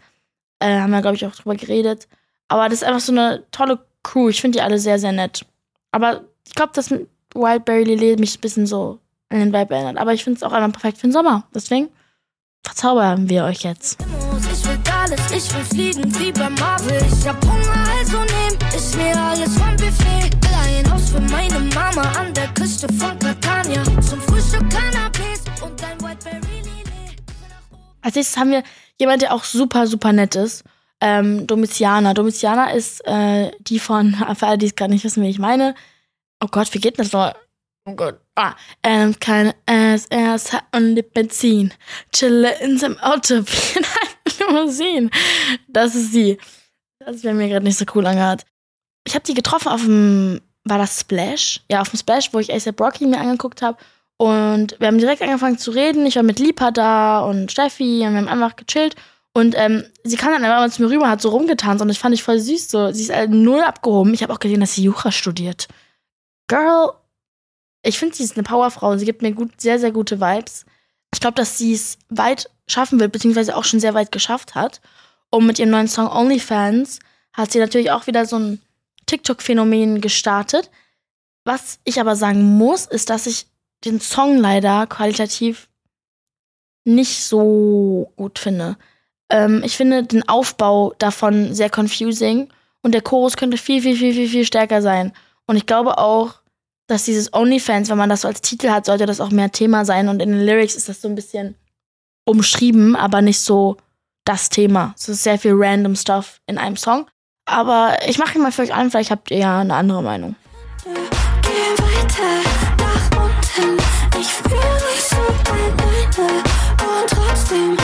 äh, 0.60 0.80
haben 0.80 0.92
wir, 0.92 1.02
glaube 1.02 1.16
ich, 1.16 1.26
auch 1.26 1.36
drüber 1.36 1.56
geredet. 1.56 2.08
Aber 2.50 2.66
das 2.66 2.82
ist 2.82 2.84
einfach 2.84 3.00
so 3.00 3.12
eine 3.12 3.44
tolle 3.52 3.80
Crew. 4.04 4.30
Ich 4.30 4.42
finde 4.42 4.58
die 4.58 4.62
alle 4.62 4.80
sehr, 4.80 5.00
sehr 5.00 5.12
nett. 5.12 5.46
Aber 5.92 6.24
ich 6.46 6.56
glaube, 6.56 6.74
dass 6.74 6.92
Wildberry 6.92 7.84
Lily 7.84 8.18
mich 8.18 8.38
ein 8.38 8.42
bisschen 8.42 8.68
so 8.68 9.00
an 9.30 9.40
den 9.40 9.54
Vibe 9.54 9.74
erinnert. 9.74 9.98
Aber 9.98 10.14
ich 10.14 10.24
finde 10.24 10.38
es 10.38 10.44
auch 10.44 10.52
einfach 10.52 10.72
perfekt 10.74 10.98
für 11.00 11.08
den 11.08 11.14
Sommer. 11.14 11.44
Deswegen 11.54 11.90
verzaubern 12.64 13.30
wir 13.30 13.46
euch 13.46 13.64
jetzt. 13.64 14.00
Ich 14.52 14.66
will 14.70 14.80
alles, 14.94 15.32
ich 15.32 15.54
will 15.56 15.66
fliegen 15.66 16.20
wie 16.20 16.32
bei 16.32 16.50
Marvel. 16.50 17.02
Ich 17.12 17.28
hab 17.28 17.44
Hunger, 17.46 17.86
also 17.98 18.18
nehm 18.20 18.58
ich 18.76 18.96
mir 18.96 19.18
alles 19.18 19.58
vom 19.58 19.76
Buffet. 19.76 20.32
Ein 20.64 20.92
Haus 20.92 21.10
für 21.10 21.22
meine 21.22 21.60
Mama 21.74 22.02
an 22.18 22.34
der 22.34 22.48
Küste 22.54 22.88
von 22.94 23.18
Catania. 23.20 23.84
Zum 24.02 24.22
Frühstück 24.22 24.70
Cannabis 24.70 25.44
und 25.62 25.84
ein 25.84 26.00
Whiteberry 26.00 26.62
Lily. 26.62 27.18
Als 28.02 28.16
nächstes 28.16 28.38
haben 28.38 28.52
wir 28.52 28.64
jemand, 29.00 29.22
der 29.22 29.34
auch 29.34 29.44
super, 29.44 29.88
super 29.88 30.14
nett 30.14 30.36
ist. 30.36 30.64
Ähm, 31.06 31.46
Domitiana. 31.48 32.14
Domitiana 32.14 32.72
ist 32.72 33.06
äh, 33.06 33.52
die 33.60 33.80
von, 33.80 34.14
für 34.36 34.48
alle, 34.48 34.58
die 34.58 34.68
es 34.68 34.76
gerade 34.76 34.94
nicht 34.94 35.04
wissen, 35.04 35.22
wie 35.22 35.30
ich 35.30 35.38
meine. 35.38 35.76
Oh 36.42 36.48
Gott, 36.50 36.74
wie 36.74 36.80
geht 36.80 36.98
das 36.98 37.12
noch? 37.12 37.34
Oh 37.86 37.94
Gott. 37.94 38.22
Ah, 38.36 38.54
ähm, 38.84 39.14
keine 39.20 39.54
SRS 39.68 40.52
und 40.74 41.14
Benzin. 41.14 41.74
Chille 42.14 42.58
in 42.62 42.78
seinem 42.78 42.98
Auto 43.00 43.36
wie 43.46 43.80
in 43.80 43.86
einer 43.86 44.50
Limousine. 44.50 45.10
Das 45.68 45.94
ist 45.94 46.14
sie. 46.14 46.38
Das 47.00 47.22
wäre 47.26 47.36
mir 47.36 47.50
gerade 47.50 47.66
nicht 47.66 47.78
so 47.78 47.86
cool 47.94 48.08
angehört. 48.08 48.46
Ich 49.06 49.14
habe 49.14 49.26
die 49.26 49.34
getroffen 49.34 49.68
auf 49.68 49.82
dem, 49.82 50.40
war 50.64 50.78
das 50.78 51.02
Splash? 51.02 51.60
Ja, 51.70 51.82
auf 51.82 51.90
dem 51.90 52.00
Splash, 52.00 52.30
wo 52.32 52.40
ich 52.40 52.54
ASAP 52.54 52.80
Rocky 52.80 53.06
mir 53.06 53.20
angeguckt 53.20 53.62
habe. 53.62 53.78
Und 54.16 54.80
wir 54.80 54.88
haben 54.88 55.00
direkt 55.00 55.22
angefangen 55.22 55.58
zu 55.58 55.72
reden. 55.72 56.06
Ich 56.06 56.16
war 56.16 56.24
mit 56.24 56.40
Lipa 56.40 56.72
da 56.72 57.20
und 57.20 57.52
Steffi 57.52 58.04
und 58.06 58.14
wir 58.14 58.20
haben 58.20 58.30
einfach 58.30 58.56
gechillt. 58.56 58.96
Und 59.34 59.56
ähm, 59.58 59.84
sie 60.04 60.16
kam 60.16 60.32
dann 60.32 60.44
einfach 60.44 60.60
mal 60.60 60.72
zu 60.72 60.84
mir 60.84 60.92
rüber 60.92 61.10
hat 61.10 61.22
so 61.22 61.30
rumgetanzt 61.30 61.82
und 61.82 61.88
das 61.88 61.98
fand 61.98 62.14
ich 62.14 62.24
voll 62.24 62.40
süß. 62.40 62.70
So. 62.70 62.92
Sie 62.92 63.04
ist 63.04 63.14
halt 63.14 63.32
null 63.32 63.62
abgehoben. 63.62 64.14
Ich 64.14 64.22
habe 64.22 64.32
auch 64.32 64.40
gesehen, 64.40 64.60
dass 64.60 64.76
sie 64.76 64.84
Jura 64.84 65.12
studiert. 65.12 65.68
Girl, 66.48 66.92
ich 67.84 67.98
finde, 67.98 68.16
sie 68.16 68.24
ist 68.24 68.38
eine 68.38 68.44
Powerfrau 68.44 68.92
und 68.92 69.00
sie 69.00 69.06
gibt 69.06 69.24
mir 69.24 69.32
gut, 69.34 69.60
sehr, 69.60 69.80
sehr 69.80 69.92
gute 69.92 70.22
Vibes. 70.22 70.66
Ich 71.14 71.20
glaube, 71.20 71.36
dass 71.36 71.58
sie 71.58 71.74
es 71.74 71.98
weit 72.10 72.50
schaffen 72.68 73.00
wird, 73.00 73.12
beziehungsweise 73.12 73.58
auch 73.58 73.64
schon 73.66 73.80
sehr 73.80 73.94
weit 73.94 74.12
geschafft 74.12 74.56
hat. 74.56 74.82
Und 75.30 75.48
mit 75.48 75.58
ihrem 75.58 75.72
neuen 75.72 75.88
Song 75.88 76.08
OnlyFans 76.08 77.00
hat 77.34 77.52
sie 77.52 77.60
natürlich 77.60 77.92
auch 77.92 78.06
wieder 78.06 78.26
so 78.26 78.38
ein 78.38 78.62
TikTok-Phänomen 79.08 80.00
gestartet. 80.00 80.70
Was 81.44 81.80
ich 81.84 82.00
aber 82.00 82.16
sagen 82.16 82.58
muss, 82.58 82.86
ist, 82.86 83.10
dass 83.10 83.26
ich 83.26 83.48
den 83.84 84.00
Song 84.00 84.38
leider 84.38 84.88
qualitativ 84.88 85.70
nicht 86.86 87.24
so 87.24 88.12
gut 88.16 88.40
finde. 88.40 88.78
Ähm, 89.34 89.64
ich 89.66 89.76
finde 89.76 90.04
den 90.04 90.30
Aufbau 90.30 90.94
davon 91.00 91.56
sehr 91.56 91.72
confusing 91.76 92.50
und 92.84 92.94
der 92.94 93.02
Chorus 93.02 93.36
könnte 93.36 93.58
viel, 93.58 93.82
viel, 93.82 93.98
viel, 93.98 94.14
viel, 94.14 94.30
viel 94.30 94.46
stärker 94.46 94.84
sein. 94.84 95.12
Und 95.48 95.56
ich 95.56 95.66
glaube 95.66 95.98
auch, 95.98 96.36
dass 96.88 97.06
dieses 97.06 97.34
OnlyFans, 97.34 97.90
wenn 97.90 97.98
man 97.98 98.10
das 98.10 98.22
so 98.22 98.28
als 98.28 98.42
Titel 98.42 98.70
hat, 98.70 98.86
sollte 98.86 99.08
das 99.08 99.20
auch 99.20 99.32
mehr 99.32 99.52
Thema 99.52 99.86
sein. 99.86 100.08
Und 100.08 100.22
in 100.22 100.32
den 100.32 100.46
Lyrics 100.46 100.76
ist 100.76 100.88
das 100.88 101.02
so 101.02 101.08
ein 101.08 101.16
bisschen 101.16 101.56
umschrieben, 102.26 102.96
aber 102.96 103.24
nicht 103.24 103.40
so 103.40 103.78
das 104.24 104.50
Thema. 104.50 104.94
Es 104.96 105.10
ist 105.10 105.24
sehr 105.24 105.40
viel 105.40 105.54
random 105.56 105.96
Stuff 105.96 106.40
in 106.46 106.60
einem 106.60 106.78
Song. 106.78 107.08
Aber 107.46 107.98
ich 108.08 108.20
mache 108.20 108.38
ihn 108.38 108.44
mal 108.44 108.52
für 108.52 108.62
euch 108.62 108.74
an, 108.74 108.92
vielleicht 108.92 109.10
habt 109.10 109.32
ihr 109.32 109.40
ja 109.40 109.60
eine 109.62 109.74
andere 109.74 110.04
Meinung. 110.04 110.36
Geh 110.84 110.92
weiter 110.92 112.44
nach 112.78 113.24
unten. 113.24 113.82
Ich 114.20 114.28
fühle 114.28 114.56
mich 114.56 115.04
so 115.04 115.16
alleine 115.52 116.44
und 116.78 117.10
trotzdem 117.10 117.78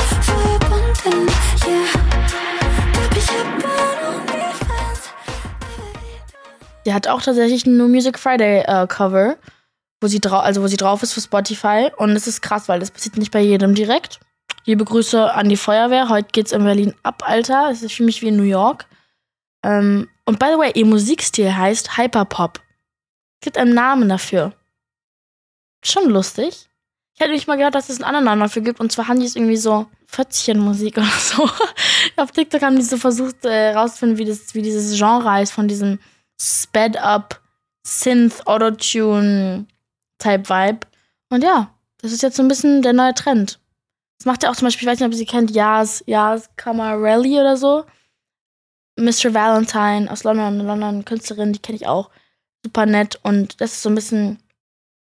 die 6.85 6.93
hat 6.93 7.07
auch 7.07 7.21
tatsächlich 7.21 7.65
ein 7.65 7.77
New 7.77 7.87
Music 7.87 8.17
Friday 8.17 8.63
äh, 8.65 8.87
Cover, 8.87 9.37
wo 10.01 10.07
sie 10.07 10.19
also 10.23 10.63
wo 10.63 10.67
sie 10.67 10.77
drauf 10.77 11.03
ist 11.03 11.13
für 11.13 11.21
Spotify. 11.21 11.91
Und 11.97 12.11
es 12.11 12.25
ist 12.25 12.41
krass, 12.41 12.67
weil 12.67 12.79
das 12.79 12.89
passiert 12.89 13.17
nicht 13.17 13.31
bei 13.31 13.41
jedem 13.41 13.75
direkt. 13.75 14.19
Liebe 14.65 14.85
Grüße 14.85 15.33
an 15.33 15.49
die 15.49 15.57
Feuerwehr. 15.57 16.09
Heute 16.09 16.29
geht's 16.31 16.51
in 16.51 16.63
Berlin 16.63 16.95
ab, 17.03 17.23
Alter. 17.25 17.69
Es 17.71 17.83
ist 17.83 17.93
für 17.93 18.03
mich 18.03 18.21
wie 18.21 18.29
in 18.29 18.37
New 18.37 18.43
York. 18.43 18.87
Ähm, 19.63 20.09
und 20.25 20.39
by 20.39 20.47
the 20.51 20.57
way, 20.57 20.71
ihr 20.73 20.85
Musikstil 20.85 21.55
heißt 21.55 21.97
Hyperpop. 21.97 22.59
Es 23.39 23.45
gibt 23.45 23.57
einen 23.57 23.73
Namen 23.73 24.09
dafür. 24.09 24.53
Schon 25.83 26.09
lustig. 26.09 26.68
Ich 27.19 27.23
hätte 27.25 27.33
nicht 27.33 27.47
mal 27.47 27.57
gehört, 27.57 27.75
dass 27.75 27.89
es 27.89 27.97
einen 27.97 28.05
anderen 28.05 28.23
Namen 28.23 28.39
dafür 28.39 28.61
gibt. 28.61 28.79
Und 28.79 28.93
zwar 28.93 29.09
haben 29.09 29.19
die 29.19 29.25
es 29.25 29.35
irgendwie 29.35 29.57
so 29.57 29.87
Fötzchenmusik 30.05 30.97
oder 30.97 31.05
so. 31.19 31.49
Auf 32.15 32.31
TikTok 32.31 32.61
haben 32.61 32.77
die 32.77 32.81
so 32.81 32.95
versucht 32.95 33.43
äh, 33.43 33.73
rauszufinden, 33.73 34.17
wie, 34.17 34.23
das, 34.23 34.55
wie 34.55 34.61
dieses 34.61 34.97
Genre 34.97 35.29
heißt 35.29 35.51
von 35.51 35.67
diesem 35.67 35.99
Sped 36.39 36.95
Up 36.95 37.41
Synth 37.85 38.47
Autotune 38.47 39.65
Type 40.17 40.47
Vibe. 40.47 40.87
Und 41.29 41.43
ja, 41.43 41.75
das 41.97 42.13
ist 42.13 42.21
jetzt 42.21 42.37
so 42.37 42.41
ein 42.41 42.47
bisschen 42.47 42.83
der 42.83 42.93
neue 42.93 43.13
Trend. 43.13 43.59
Das 44.17 44.25
macht 44.25 44.43
ja 44.43 44.49
auch 44.49 44.55
zum 44.55 44.67
Beispiel, 44.67 44.87
ich 44.87 44.91
weiß 44.93 44.99
nicht, 45.01 45.07
ob 45.07 45.11
ihr 45.11 45.17
sie 45.17 45.25
kennt, 45.25 45.51
Yas, 45.51 46.01
Yas 46.07 46.49
Camarelli 46.55 47.37
oder 47.37 47.57
so. 47.57 47.83
Mr. 48.97 49.33
Valentine 49.33 50.09
aus 50.09 50.23
London, 50.23 50.53
eine 50.53 50.63
London 50.63 51.03
Künstlerin, 51.03 51.51
die 51.51 51.59
kenne 51.59 51.75
ich 51.75 51.85
auch. 51.85 52.11
Super 52.63 52.85
nett 52.85 53.19
und 53.23 53.59
das 53.59 53.73
ist 53.73 53.81
so 53.81 53.89
ein 53.89 53.95
bisschen 53.95 54.39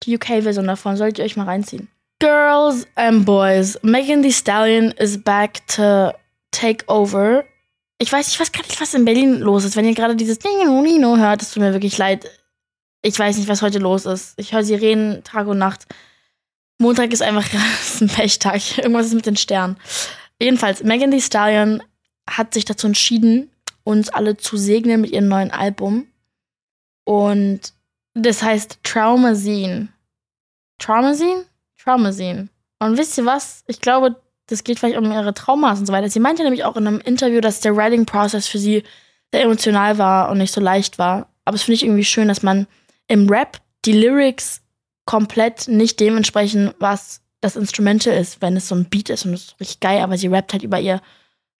die 0.01 0.15
UK-Version 0.15 0.65
davon. 0.65 0.97
Solltet 0.97 1.19
ihr 1.19 1.25
euch 1.25 1.37
mal 1.37 1.45
reinziehen. 1.45 1.89
Girls 2.19 2.87
and 2.95 3.25
Boys, 3.25 3.77
Megan 3.83 4.23
Thee 4.23 4.31
Stallion 4.31 4.91
is 4.93 5.17
back 5.17 5.65
to 5.67 6.13
take 6.51 6.83
over. 6.87 7.45
Ich 7.99 8.11
weiß, 8.11 8.27
ich 8.29 8.39
weiß 8.39 8.51
gar 8.51 8.63
nicht, 8.63 8.79
was 8.81 8.93
in 8.93 9.05
Berlin 9.05 9.39
los 9.39 9.65
ist. 9.65 9.75
Wenn 9.75 9.85
ihr 9.85 9.93
gerade 9.93 10.15
dieses 10.15 10.39
Nino 10.43 11.17
hört, 11.17 11.41
es 11.41 11.51
tut 11.51 11.61
mir 11.61 11.73
wirklich 11.73 11.97
leid. 11.97 12.27
Ich 13.03 13.17
weiß 13.17 13.37
nicht, 13.37 13.47
was 13.47 13.61
heute 13.61 13.79
los 13.79 14.05
ist. 14.05 14.33
Ich 14.37 14.53
höre 14.53 14.63
Sirenen 14.63 15.23
Tag 15.23 15.47
und 15.47 15.59
Nacht. 15.59 15.85
Montag 16.79 17.11
ist 17.11 17.21
einfach 17.21 17.45
ist 17.81 18.01
ein 18.01 18.07
Pechtag. 18.07 18.77
Irgendwas 18.77 19.07
ist 19.07 19.13
mit 19.13 19.25
den 19.25 19.37
Sternen. 19.37 19.77
Jedenfalls, 20.39 20.83
Megan 20.83 21.11
Thee 21.11 21.21
Stallion 21.21 21.83
hat 22.29 22.53
sich 22.53 22.65
dazu 22.65 22.87
entschieden, 22.87 23.51
uns 23.83 24.09
alle 24.09 24.37
zu 24.37 24.57
segnen 24.57 25.01
mit 25.01 25.11
ihrem 25.11 25.27
neuen 25.27 25.51
Album. 25.51 26.07
Und 27.03 27.73
das 28.15 28.41
heißt 28.41 28.79
Traumazine. 28.83 29.89
Traumazine? 30.79 31.45
Traumazine. 31.87 32.49
Und 32.79 32.97
wisst 32.97 33.17
ihr 33.17 33.25
was? 33.25 33.63
Ich 33.67 33.79
glaube, 33.79 34.17
das 34.47 34.63
geht 34.63 34.79
vielleicht 34.79 34.97
um 34.97 35.11
ihre 35.11 35.33
Traumas 35.33 35.79
und 35.79 35.85
so 35.85 35.93
weiter. 35.93 36.09
Sie 36.09 36.19
meinte 36.19 36.43
nämlich 36.43 36.65
auch 36.65 36.75
in 36.75 36.85
einem 36.85 36.99
Interview, 36.99 37.39
dass 37.39 37.61
der 37.61 37.75
Writing-Prozess 37.75 38.47
für 38.47 38.59
sie 38.59 38.83
sehr 39.31 39.43
emotional 39.43 39.97
war 39.97 40.29
und 40.29 40.37
nicht 40.37 40.53
so 40.53 40.61
leicht 40.61 40.99
war. 40.99 41.29
Aber 41.45 41.55
es 41.55 41.63
finde 41.63 41.75
ich 41.75 41.83
irgendwie 41.83 42.03
schön, 42.03 42.27
dass 42.27 42.43
man 42.43 42.67
im 43.07 43.29
Rap 43.29 43.61
die 43.85 43.93
Lyrics 43.93 44.61
komplett 45.05 45.67
nicht 45.67 45.99
dementsprechend, 45.99 46.75
was 46.79 47.21
das 47.39 47.55
Instrumental 47.55 48.13
ist, 48.13 48.41
wenn 48.41 48.57
es 48.57 48.67
so 48.67 48.75
ein 48.75 48.85
Beat 48.85 49.09
ist 49.09 49.25
und 49.25 49.33
es 49.33 49.45
ist 49.45 49.59
richtig 49.59 49.79
geil, 49.79 50.01
aber 50.01 50.17
sie 50.17 50.27
rappt 50.27 50.53
halt 50.53 50.63
über 50.63 50.79
ihr 50.79 51.01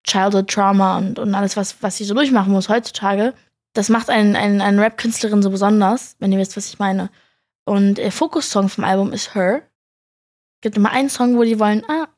Childhood 0.03 0.49
Trauma 0.49 0.97
und, 0.97 1.19
und 1.19 1.35
alles, 1.35 1.55
was, 1.55 1.81
was 1.81 1.97
sie 1.97 2.03
so 2.03 2.13
durchmachen 2.13 2.51
muss 2.51 2.67
heutzutage. 2.67 3.33
Das 3.73 3.89
macht 3.89 4.09
einen, 4.09 4.35
einen, 4.35 4.59
einen 4.59 4.79
Rap-Künstlerin 4.79 5.41
so 5.41 5.49
besonders, 5.49 6.15
wenn 6.19 6.31
ihr 6.31 6.39
wisst, 6.39 6.57
was 6.57 6.67
ich 6.67 6.79
meine. 6.79 7.09
Und 7.63 7.95
der 7.95 8.11
Fokus-Song 8.11 8.69
vom 8.69 8.83
Album 8.83 9.13
ist 9.13 9.35
Her. 9.35 9.61
Gibt 10.67 10.75
immer 10.75 10.91
einen 10.91 11.09
Song, 11.09 11.37
wo 11.37 11.43
die 11.43 11.61
wollen, 11.61 11.81
ah, 11.87 12.09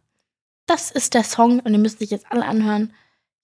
das 0.66 0.90
ist 0.90 1.14
der 1.14 1.24
Song 1.24 1.60
und 1.60 1.72
ihr 1.72 1.78
müsst 1.78 2.00
sich 2.00 2.10
jetzt 2.10 2.26
alle 2.32 2.44
anhören. 2.44 2.92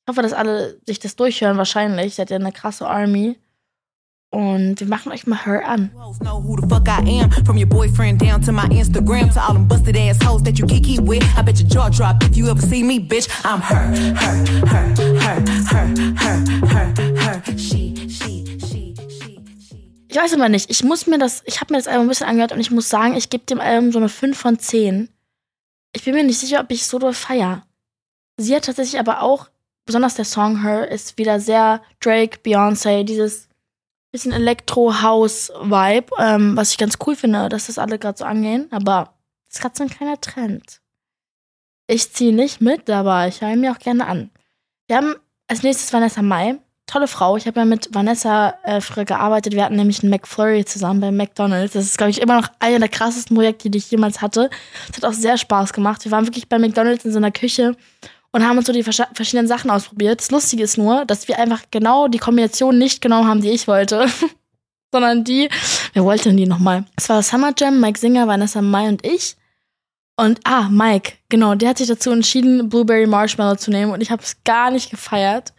Ich 0.02 0.10
hoffe, 0.10 0.24
dass 0.24 0.34
alle 0.34 0.82
sich 0.88 0.98
das 0.98 1.16
durchhören, 1.16 1.58
wahrscheinlich. 1.58 2.16
Seid 2.16 2.32
ihr 2.32 2.38
eine 2.38 2.52
krasse 2.52 2.88
Army. 2.88 3.38
Und 4.32 4.80
wir 4.80 4.88
machen 4.88 5.12
euch 5.12 5.28
mal 5.28 5.46
Her 5.46 5.70
an. 5.70 5.92
From 7.46 7.56
your 7.56 7.68
boyfriend 7.68 8.20
down 8.20 8.42
to 8.42 8.52
my 8.52 8.66
Instagram 8.72 9.32
to 9.32 9.40
all 9.40 9.54
them 9.54 9.68
busted 9.68 9.96
ass 9.96 10.18
hoes 10.24 10.42
that 10.42 10.58
you 10.58 10.66
kiki 10.66 10.98
with. 11.00 11.24
I 11.38 11.44
bet 11.44 11.60
your 11.62 11.70
jaw 11.70 11.90
drop 11.90 12.24
if 12.24 12.36
you 12.36 12.50
ever 12.50 12.60
see 12.60 12.82
me, 12.82 13.00
bitch. 13.00 13.30
I'm 13.46 13.62
her, 13.62 13.94
her, 14.16 14.44
her, 14.66 14.96
her, 15.20 15.40
her, 15.70 15.88
her, 16.18 16.36
her, 16.66 17.42
her. 17.44 17.58
She, 17.60 18.10
she. 18.10 18.55
Ich 20.16 20.22
weiß 20.22 20.34
aber 20.36 20.48
nicht. 20.48 20.72
Ich 20.72 20.82
muss 20.82 21.08
mir 21.08 21.18
das, 21.18 21.44
ich 21.46 21.60
habe 21.60 21.74
mir 21.74 21.78
das 21.78 21.90
Album 21.90 22.06
ein 22.06 22.08
bisschen 22.08 22.28
angehört 22.28 22.54
und 22.54 22.62
ich 22.62 22.72
muss 22.72 22.88
sagen, 22.88 23.18
ich 23.18 23.30
gebe 23.30 23.44
dem 23.44 23.60
Album 23.60 23.92
so 23.92 24.00
eine 24.00 24.08
5 24.08 24.38
von 24.38 24.58
10. 24.58 25.10
Ich 25.92 26.06
bin 26.06 26.16
mir 26.16 26.24
nicht 26.24 26.40
sicher, 26.40 26.62
ob 26.62 26.72
ich 26.72 26.88
so 26.88 27.00
doll 27.00 27.14
feier. 27.14 27.68
Sie 28.38 28.56
hat 28.56 28.64
tatsächlich 28.64 28.98
aber 28.98 29.22
auch, 29.22 29.50
besonders 29.86 30.16
der 30.16 30.24
Song 30.24 30.62
Her, 30.62 30.90
ist 30.90 31.18
wieder 31.18 31.42
sehr 31.42 31.82
Drake, 32.00 32.40
Beyoncé, 32.46 33.04
dieses 33.04 33.50
bisschen 34.14 34.32
Elektro-House-Vibe, 34.32 36.08
ähm, 36.18 36.56
was 36.56 36.72
ich 36.72 36.78
ganz 36.78 36.98
cool 37.06 37.18
finde, 37.18 37.50
dass 37.50 37.68
das 37.68 37.78
alle 37.78 38.00
gerade 38.00 38.18
so 38.18 38.24
angehen. 38.24 38.70
Aber 38.72 39.16
das 39.50 39.58
ist 39.58 39.62
gerade 39.62 39.76
so 39.76 39.84
ein 39.84 39.90
kleiner 39.90 40.22
Trend. 40.22 40.80
Ich 41.88 42.14
ziehe 42.14 42.34
nicht 42.34 42.62
mit, 42.62 42.90
aber 42.90 43.28
ich 43.28 43.42
höre 43.42 43.58
mir 43.58 43.74
auch 43.74 43.80
gerne 43.80 44.08
an. 44.08 44.32
Wir 44.88 44.96
haben 44.96 45.16
als 45.50 45.64
nächstes 45.64 45.92
Vanessa 45.92 46.22
Mai. 46.22 46.58
Tolle 46.88 47.08
Frau. 47.08 47.36
Ich 47.36 47.48
habe 47.48 47.60
ja 47.60 47.66
mit 47.66 47.90
Vanessa 47.94 48.54
äh, 48.64 48.80
früher 48.80 49.06
gearbeitet. 49.06 49.54
Wir 49.54 49.66
hatten 49.66 49.76
nämlich 49.76 50.04
einen 50.04 50.12
McFlurry 50.12 50.66
zusammen 50.66 51.00
bei 51.00 51.12
McDonalds. 51.12 51.74
Das 51.74 51.86
ist, 51.86 51.98
glaube 51.98 52.12
ich, 52.12 52.22
immer 52.22 52.40
noch 52.40 52.48
einer 52.60 52.80
der 52.80 52.90
krassesten 52.90 53.36
Projekte, 53.36 53.72
die 53.72 53.80
ich 53.80 53.90
jemals 53.90 54.22
hatte. 54.22 54.50
Es 54.92 54.98
hat 54.98 55.06
auch 55.06 55.14
sehr 55.14 55.38
Spaß 55.38 55.74
gemacht. 55.74 56.06
Wir 56.06 56.12
waren 56.12 56.28
wirklich 56.28 56.48
bei 56.48 56.60
McDonalds 56.60 57.04
in 57.04 57.12
so 57.12 57.18
einer 57.18 57.32
Küche 57.32 57.76
und 58.32 58.46
haben 58.46 58.58
uns 58.58 58.68
so 58.68 58.74
die 58.74 58.84
verschiedenen 58.84 59.48
Sachen 59.48 59.72
ausprobiert. 59.72 60.20
Das 60.20 60.30
Lustige 60.30 60.64
ist 60.64 60.78
nur, 60.78 61.06
dass 61.06 61.28
wir 61.28 61.40
einfach 61.40 61.64
genau 61.72 62.08
die 62.08 62.20
Kombination 62.20 62.78
nicht 62.78 63.02
genommen 63.02 63.28
haben, 63.28 63.42
die 63.42 63.50
ich 63.50 63.68
wollte. 63.68 64.08
Sondern 64.92 65.24
die, 65.24 65.50
wer 65.94 66.04
wollte 66.04 66.26
denn 66.26 66.38
die 66.38 66.46
nochmal? 66.46 66.86
Es 66.98 67.10
war 67.10 67.24
Summer 67.24 67.54
Jam, 67.58 67.80
Mike 67.82 68.00
Singer, 68.00 68.28
Vanessa 68.28 68.62
Mai 68.62 68.90
und 68.90 69.06
ich. 69.06 69.38
Und, 70.18 70.40
ah, 70.44 70.70
Mike, 70.70 71.14
genau, 71.30 71.56
der 71.56 71.70
hat 71.70 71.80
sich 71.80 71.88
dazu 71.88 72.12
entschieden, 72.12 72.70
Blueberry 72.70 73.08
Marshmallow 73.08 73.56
zu 73.56 73.72
nehmen 73.72 73.92
und 73.92 74.02
ich 74.02 74.12
habe 74.12 74.22
es 74.22 74.38
gar 74.44 74.70
nicht 74.70 74.92
gefeiert. 74.92 75.54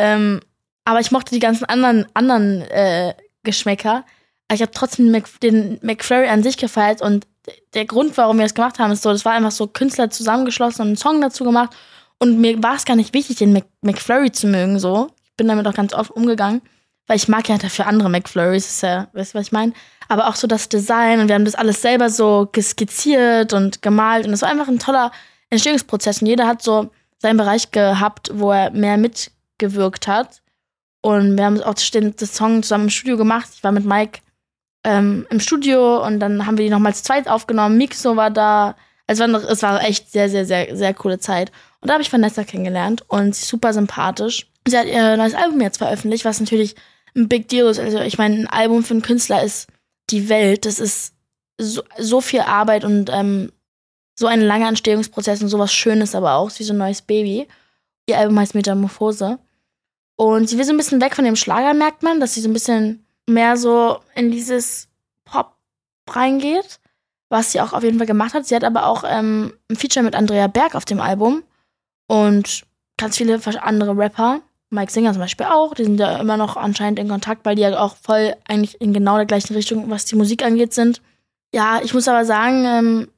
Ähm, 0.00 0.40
aber 0.84 1.00
ich 1.00 1.10
mochte 1.10 1.34
die 1.34 1.40
ganzen 1.40 1.66
anderen, 1.66 2.06
anderen 2.14 2.62
äh, 2.62 3.14
Geschmäcker. 3.42 4.04
Aber 4.48 4.54
ich 4.54 4.62
habe 4.62 4.72
trotzdem 4.72 5.12
den 5.42 5.78
McFlurry 5.82 6.28
an 6.28 6.42
sich 6.42 6.56
gefeiert 6.56 7.02
und 7.02 7.26
der 7.74 7.84
Grund, 7.84 8.16
warum 8.16 8.38
wir 8.38 8.44
das 8.44 8.54
gemacht 8.54 8.78
haben, 8.78 8.92
ist 8.92 9.02
so, 9.02 9.12
das 9.12 9.24
war 9.24 9.32
einfach 9.32 9.50
so 9.50 9.66
Künstler 9.66 10.10
zusammengeschlossen 10.10 10.82
und 10.82 10.88
einen 10.88 10.96
Song 10.96 11.20
dazu 11.20 11.44
gemacht. 11.44 11.76
Und 12.18 12.38
mir 12.38 12.62
war 12.62 12.76
es 12.76 12.84
gar 12.84 12.96
nicht 12.96 13.14
wichtig, 13.14 13.36
den 13.36 13.52
Mc 13.52 13.64
McFlurry 13.82 14.32
zu 14.32 14.46
mögen, 14.46 14.78
so. 14.78 15.08
Ich 15.24 15.36
bin 15.36 15.48
damit 15.48 15.66
auch 15.66 15.74
ganz 15.74 15.94
oft 15.94 16.10
umgegangen, 16.10 16.60
weil 17.06 17.16
ich 17.16 17.28
mag 17.28 17.48
ja 17.48 17.56
dafür 17.56 17.86
andere 17.86 18.10
McFlurries, 18.10 18.66
ist 18.66 18.82
ja, 18.82 19.08
weißt 19.12 19.34
du, 19.34 19.38
was 19.38 19.46
ich 19.46 19.52
meine? 19.52 19.72
Aber 20.08 20.28
auch 20.28 20.34
so 20.34 20.46
das 20.46 20.68
Design 20.68 21.20
und 21.20 21.28
wir 21.28 21.34
haben 21.34 21.44
das 21.44 21.54
alles 21.54 21.80
selber 21.82 22.10
so 22.10 22.50
skizziert 22.60 23.52
und 23.52 23.80
gemalt 23.80 24.26
und 24.26 24.32
es 24.32 24.42
war 24.42 24.50
einfach 24.50 24.68
ein 24.68 24.78
toller 24.78 25.12
Entstehungsprozess 25.50 26.20
und 26.20 26.28
jeder 26.28 26.46
hat 26.46 26.62
so 26.62 26.90
seinen 27.18 27.36
Bereich 27.36 27.70
gehabt, 27.70 28.30
wo 28.34 28.52
er 28.52 28.70
mehr 28.70 28.98
mitgewirkt 29.60 30.06
hat. 30.06 30.42
Und 31.02 31.36
wir 31.36 31.44
haben 31.44 31.62
auch 31.62 31.74
den, 31.74 32.14
das 32.16 32.34
Song 32.34 32.62
zusammen 32.62 32.84
im 32.84 32.90
Studio 32.90 33.16
gemacht. 33.16 33.48
Ich 33.54 33.64
war 33.64 33.72
mit 33.72 33.84
Mike 33.84 34.20
ähm, 34.84 35.26
im 35.30 35.40
Studio 35.40 36.04
und 36.04 36.20
dann 36.20 36.46
haben 36.46 36.58
wir 36.58 36.64
die 36.64 36.70
nochmals 36.70 37.02
zweit 37.02 37.28
aufgenommen. 37.28 37.78
Mixo 37.78 38.16
war 38.16 38.30
da. 38.30 38.76
Es 39.06 39.18
war, 39.18 39.28
es 39.28 39.62
war 39.62 39.82
echt 39.82 40.12
sehr, 40.12 40.28
sehr, 40.28 40.44
sehr, 40.44 40.76
sehr 40.76 40.94
coole 40.94 41.18
Zeit. 41.18 41.50
Und 41.80 41.88
da 41.88 41.94
habe 41.94 42.02
ich 42.02 42.12
Vanessa 42.12 42.44
kennengelernt 42.44 43.02
und 43.08 43.34
sie 43.34 43.42
ist 43.42 43.48
super 43.48 43.72
sympathisch. 43.72 44.46
Sie 44.68 44.76
hat 44.76 44.86
ihr 44.86 45.16
neues 45.16 45.34
Album 45.34 45.60
jetzt 45.60 45.78
veröffentlicht, 45.78 46.24
was 46.24 46.38
natürlich 46.38 46.76
ein 47.16 47.28
Big 47.28 47.48
Deal 47.48 47.66
ist. 47.68 47.80
Also 47.80 48.00
ich 48.00 48.18
meine, 48.18 48.36
ein 48.36 48.46
Album 48.46 48.84
für 48.84 48.94
einen 48.94 49.02
Künstler 49.02 49.42
ist 49.42 49.68
die 50.10 50.28
Welt. 50.28 50.64
Das 50.64 50.78
ist 50.78 51.14
so, 51.58 51.82
so 51.98 52.20
viel 52.20 52.40
Arbeit 52.40 52.84
und 52.84 53.10
ähm, 53.12 53.50
so 54.16 54.26
ein 54.26 54.42
langer 54.42 54.68
Entstehungsprozess 54.68 55.42
und 55.42 55.48
sowas 55.48 55.72
Schönes 55.72 56.14
aber 56.14 56.34
auch, 56.34 56.50
wie 56.58 56.62
so 56.62 56.74
ein 56.74 56.78
neues 56.78 57.02
Baby. 57.02 57.48
Ihr 58.06 58.18
Album 58.18 58.38
heißt 58.38 58.54
Metamorphose. 58.54 59.38
Und 60.20 60.50
sie 60.50 60.58
will 60.58 60.66
so 60.66 60.74
ein 60.74 60.76
bisschen 60.76 61.00
weg 61.00 61.16
von 61.16 61.24
dem 61.24 61.34
Schlager, 61.34 61.72
merkt 61.72 62.02
man, 62.02 62.20
dass 62.20 62.34
sie 62.34 62.42
so 62.42 62.50
ein 62.50 62.52
bisschen 62.52 63.06
mehr 63.26 63.56
so 63.56 64.00
in 64.14 64.30
dieses 64.30 64.86
Pop 65.24 65.56
reingeht, 66.10 66.78
was 67.30 67.52
sie 67.52 67.60
auch 67.62 67.72
auf 67.72 67.82
jeden 67.82 67.96
Fall 67.96 68.06
gemacht 68.06 68.34
hat. 68.34 68.44
Sie 68.44 68.54
hat 68.54 68.62
aber 68.62 68.84
auch 68.84 69.02
ähm, 69.06 69.54
ein 69.70 69.76
Feature 69.76 70.04
mit 70.04 70.14
Andrea 70.14 70.46
Berg 70.46 70.74
auf 70.74 70.84
dem 70.84 71.00
Album 71.00 71.42
und 72.06 72.64
ganz 72.98 73.16
viele 73.16 73.40
andere 73.62 73.96
Rapper. 73.96 74.42
Mike 74.68 74.92
Singer 74.92 75.12
zum 75.12 75.22
Beispiel 75.22 75.46
auch, 75.46 75.72
die 75.72 75.84
sind 75.84 75.98
ja 75.98 76.18
immer 76.18 76.36
noch 76.36 76.58
anscheinend 76.58 76.98
in 76.98 77.08
Kontakt, 77.08 77.46
weil 77.46 77.54
die 77.54 77.62
ja 77.62 77.80
auch 77.80 77.96
voll 77.96 78.36
eigentlich 78.46 78.78
in 78.78 78.92
genau 78.92 79.16
der 79.16 79.24
gleichen 79.24 79.54
Richtung, 79.54 79.88
was 79.88 80.04
die 80.04 80.16
Musik 80.16 80.44
angeht, 80.44 80.74
sind. 80.74 81.00
Ja, 81.54 81.80
ich 81.82 81.94
muss 81.94 82.08
aber 82.08 82.26
sagen, 82.26 82.66
ähm, 82.66 83.08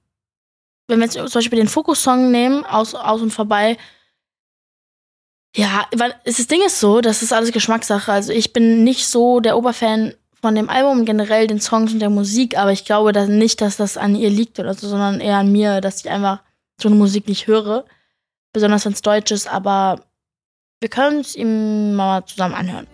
wenn 0.86 1.00
wir 1.00 1.06
jetzt 1.06 1.14
zum 1.14 1.26
Beispiel 1.26 1.58
den 1.58 1.66
Fokus-Song 1.66 2.30
nehmen, 2.30 2.64
aus, 2.64 2.94
aus 2.94 3.22
und 3.22 3.32
vorbei, 3.32 3.76
ja, 5.54 5.86
weil 5.94 6.14
das 6.24 6.46
Ding 6.46 6.62
ist 6.64 6.80
so, 6.80 7.00
das 7.00 7.22
ist 7.22 7.32
alles 7.32 7.52
Geschmackssache. 7.52 8.10
Also 8.10 8.32
ich 8.32 8.52
bin 8.52 8.84
nicht 8.84 9.06
so 9.06 9.40
der 9.40 9.56
Oberfan 9.56 10.14
von 10.40 10.54
dem 10.54 10.70
Album, 10.70 11.04
generell 11.04 11.46
den 11.46 11.60
Songs 11.60 11.92
und 11.92 12.00
der 12.00 12.10
Musik, 12.10 12.58
aber 12.58 12.72
ich 12.72 12.84
glaube 12.84 13.12
dass 13.12 13.28
nicht, 13.28 13.60
dass 13.60 13.76
das 13.76 13.96
an 13.96 14.16
ihr 14.16 14.30
liegt 14.30 14.58
oder 14.58 14.74
so, 14.74 14.88
sondern 14.88 15.20
eher 15.20 15.36
an 15.36 15.52
mir, 15.52 15.80
dass 15.80 16.00
ich 16.00 16.10
einfach 16.10 16.40
so 16.80 16.88
eine 16.88 16.96
Musik 16.96 17.28
nicht 17.28 17.46
höre. 17.46 17.84
Besonders 18.52 18.84
wenn 18.84 18.92
es 18.92 19.02
Deutsch 19.02 19.30
ist, 19.30 19.46
aber 19.46 20.04
wir 20.80 20.88
können 20.88 21.20
es 21.20 21.36
ihm 21.36 21.94
mal 21.94 22.24
zusammen 22.26 22.54
anhören. 22.54 22.88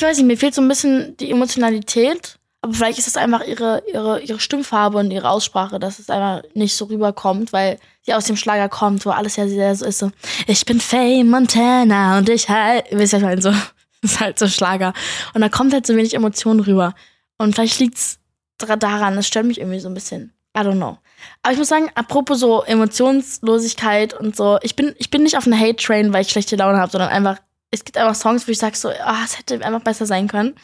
Ich 0.00 0.06
weiß 0.06 0.16
nicht, 0.16 0.26
mir 0.26 0.38
fehlt 0.38 0.54
so 0.54 0.62
ein 0.62 0.68
bisschen 0.68 1.16
die 1.18 1.30
Emotionalität. 1.30 2.38
Aber 2.62 2.74
vielleicht 2.74 2.98
ist 2.98 3.06
es 3.06 3.16
einfach 3.16 3.46
ihre, 3.46 3.82
ihre, 3.90 4.20
ihre 4.20 4.40
Stimmfarbe 4.40 4.98
und 4.98 5.10
ihre 5.10 5.30
Aussprache, 5.30 5.78
dass 5.78 5.98
es 5.98 6.10
einfach 6.10 6.42
nicht 6.54 6.76
so 6.76 6.86
rüberkommt, 6.86 7.52
weil 7.52 7.78
sie 8.02 8.12
aus 8.12 8.24
dem 8.24 8.36
Schlager 8.36 8.68
kommt, 8.68 9.06
wo 9.06 9.10
alles 9.10 9.36
ja 9.36 9.48
sehr 9.48 9.74
so 9.74 9.86
ist 9.86 9.98
so, 9.98 10.10
ich 10.46 10.64
bin 10.66 10.80
Faye 10.80 11.24
Montana 11.24 12.18
und 12.18 12.28
ich 12.28 12.48
halt, 12.50 12.84
wisst 12.90 13.14
ihr, 13.14 13.22
halt 13.22 13.42
so, 13.42 13.50
das 14.02 14.12
ist 14.12 14.20
halt 14.20 14.38
so 14.38 14.48
Schlager. 14.48 14.92
Und 15.34 15.40
da 15.40 15.48
kommt 15.48 15.72
halt 15.72 15.86
so 15.86 15.96
wenig 15.96 16.14
Emotion 16.14 16.60
rüber. 16.60 16.94
Und 17.38 17.54
vielleicht 17.54 17.78
liegt's 17.78 18.18
daran, 18.58 19.16
das 19.16 19.26
stört 19.26 19.46
mich 19.46 19.58
irgendwie 19.58 19.80
so 19.80 19.88
ein 19.88 19.94
bisschen. 19.94 20.34
I 20.56 20.60
don't 20.60 20.76
know. 20.76 20.98
Aber 21.42 21.52
ich 21.52 21.58
muss 21.58 21.68
sagen, 21.68 21.90
apropos 21.94 22.40
so 22.40 22.62
Emotionslosigkeit 22.62 24.12
und 24.14 24.36
so, 24.36 24.58
ich 24.62 24.76
bin, 24.76 24.94
ich 24.98 25.10
bin 25.10 25.22
nicht 25.22 25.36
auf 25.36 25.46
einer 25.46 25.58
Hate-Train, 25.58 26.12
weil 26.12 26.22
ich 26.22 26.30
schlechte 26.30 26.56
Laune 26.56 26.78
habe, 26.78 26.90
sondern 26.90 27.10
einfach, 27.10 27.38
es 27.70 27.84
gibt 27.84 27.96
einfach 27.96 28.14
Songs, 28.14 28.46
wo 28.46 28.52
ich 28.52 28.58
sage 28.58 28.76
so, 28.76 28.88
oh, 28.88 29.24
es 29.24 29.38
hätte 29.38 29.64
einfach 29.64 29.82
besser 29.82 30.06
sein 30.06 30.28
können. 30.28 30.54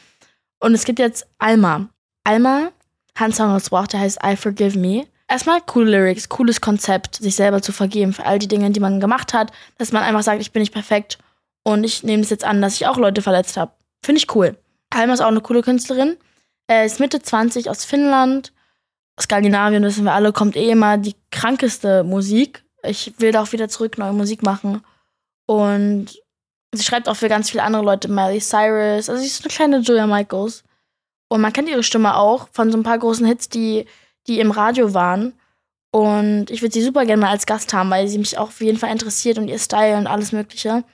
Und 0.60 0.74
es 0.74 0.84
gibt 0.84 0.98
jetzt 0.98 1.26
Alma. 1.38 1.88
Alma 2.24 2.70
hat 3.14 3.24
einen 3.24 3.32
Song 3.32 3.50
rausgebracht, 3.50 3.92
der 3.92 4.00
heißt 4.00 4.18
I 4.24 4.36
Forgive 4.36 4.78
Me. 4.78 5.06
erstmal 5.28 5.60
coole 5.60 5.90
Lyrics, 5.90 6.28
cooles 6.28 6.60
Konzept, 6.60 7.16
sich 7.16 7.36
selber 7.36 7.62
zu 7.62 7.72
vergeben 7.72 8.12
für 8.12 8.24
all 8.24 8.38
die 8.38 8.48
Dinge, 8.48 8.70
die 8.70 8.80
man 8.80 9.00
gemacht 9.00 9.34
hat, 9.34 9.52
dass 9.78 9.92
man 9.92 10.02
einfach 10.02 10.22
sagt, 10.22 10.40
ich 10.40 10.52
bin 10.52 10.60
nicht 10.60 10.72
perfekt 10.72 11.18
und 11.62 11.84
ich 11.84 12.02
nehme 12.02 12.22
es 12.22 12.30
jetzt 12.30 12.44
an, 12.44 12.62
dass 12.62 12.74
ich 12.74 12.86
auch 12.86 12.96
Leute 12.96 13.22
verletzt 13.22 13.56
habe. 13.56 13.72
Finde 14.02 14.20
ich 14.20 14.34
cool. 14.34 14.56
Alma 14.90 15.14
ist 15.14 15.20
auch 15.20 15.28
eine 15.28 15.40
coole 15.40 15.62
Künstlerin. 15.62 16.16
Er 16.66 16.84
ist 16.84 17.00
Mitte 17.00 17.20
20 17.20 17.70
aus 17.70 17.84
Finnland. 17.84 18.52
Skandinavien, 19.20 19.82
wissen 19.82 20.04
wir 20.04 20.12
alle, 20.12 20.32
kommt 20.32 20.56
eh 20.56 20.70
immer 20.70 20.98
die 20.98 21.14
krankeste 21.30 22.04
Musik. 22.04 22.64
Ich 22.82 23.14
will 23.18 23.32
da 23.32 23.42
auch 23.42 23.52
wieder 23.52 23.68
zurück 23.68 23.98
neue 23.98 24.12
Musik 24.12 24.42
machen. 24.42 24.82
Und 25.46 26.18
sie 26.72 26.84
schreibt 26.84 27.08
auch 27.08 27.16
für 27.16 27.28
ganz 27.28 27.50
viele 27.50 27.62
andere 27.62 27.82
Leute, 27.82 28.08
Miley 28.08 28.40
Cyrus. 28.40 29.08
Also 29.08 29.16
sie 29.16 29.26
ist 29.26 29.42
eine 29.44 29.52
kleine 29.52 29.78
Julia 29.78 30.06
Michaels. 30.06 30.64
Und 31.28 31.40
man 31.40 31.52
kennt 31.52 31.68
ihre 31.68 31.82
Stimme 31.82 32.16
auch 32.16 32.48
von 32.52 32.70
so 32.70 32.78
ein 32.78 32.84
paar 32.84 32.98
großen 32.98 33.26
Hits, 33.26 33.48
die, 33.48 33.86
die 34.26 34.40
im 34.40 34.50
Radio 34.50 34.94
waren. 34.94 35.32
Und 35.90 36.50
ich 36.50 36.62
würde 36.62 36.74
sie 36.74 36.82
super 36.82 37.04
gerne 37.04 37.22
mal 37.22 37.30
als 37.30 37.46
Gast 37.46 37.72
haben, 37.72 37.90
weil 37.90 38.06
sie 38.06 38.18
mich 38.18 38.38
auch 38.38 38.48
auf 38.48 38.60
jeden 38.60 38.78
Fall 38.78 38.92
interessiert 38.92 39.38
und 39.38 39.48
ihr 39.48 39.58
Style 39.58 39.96
und 39.96 40.06
alles 40.06 40.32
Mögliche. 40.32 40.84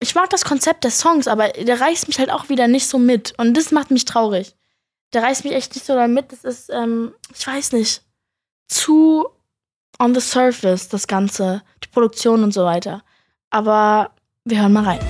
Ich 0.00 0.14
mag 0.14 0.30
das 0.30 0.44
Konzept 0.44 0.84
des 0.84 1.00
Songs, 1.00 1.26
aber 1.26 1.48
der 1.48 1.80
reißt 1.80 2.06
mich 2.06 2.18
halt 2.18 2.30
auch 2.30 2.48
wieder 2.48 2.68
nicht 2.68 2.86
so 2.86 2.98
mit. 2.98 3.34
Und 3.38 3.54
das 3.54 3.72
macht 3.72 3.90
mich 3.90 4.04
traurig. 4.04 4.54
Der 5.12 5.22
reißt 5.22 5.44
mich 5.44 5.54
echt 5.54 5.74
nicht 5.74 5.86
so 5.86 5.94
damit. 5.94 6.32
Das 6.32 6.44
ist, 6.44 6.70
ähm, 6.70 7.14
ich 7.34 7.46
weiß 7.46 7.72
nicht, 7.72 8.02
zu 8.68 9.26
on 9.98 10.14
the 10.14 10.20
surface, 10.20 10.88
das 10.88 11.06
Ganze, 11.06 11.62
die 11.82 11.88
Produktion 11.88 12.44
und 12.44 12.52
so 12.52 12.64
weiter. 12.64 13.02
Aber 13.50 14.12
wir 14.46 14.60
hören 14.60 14.72
mal 14.72 14.84
rein. 14.84 15.00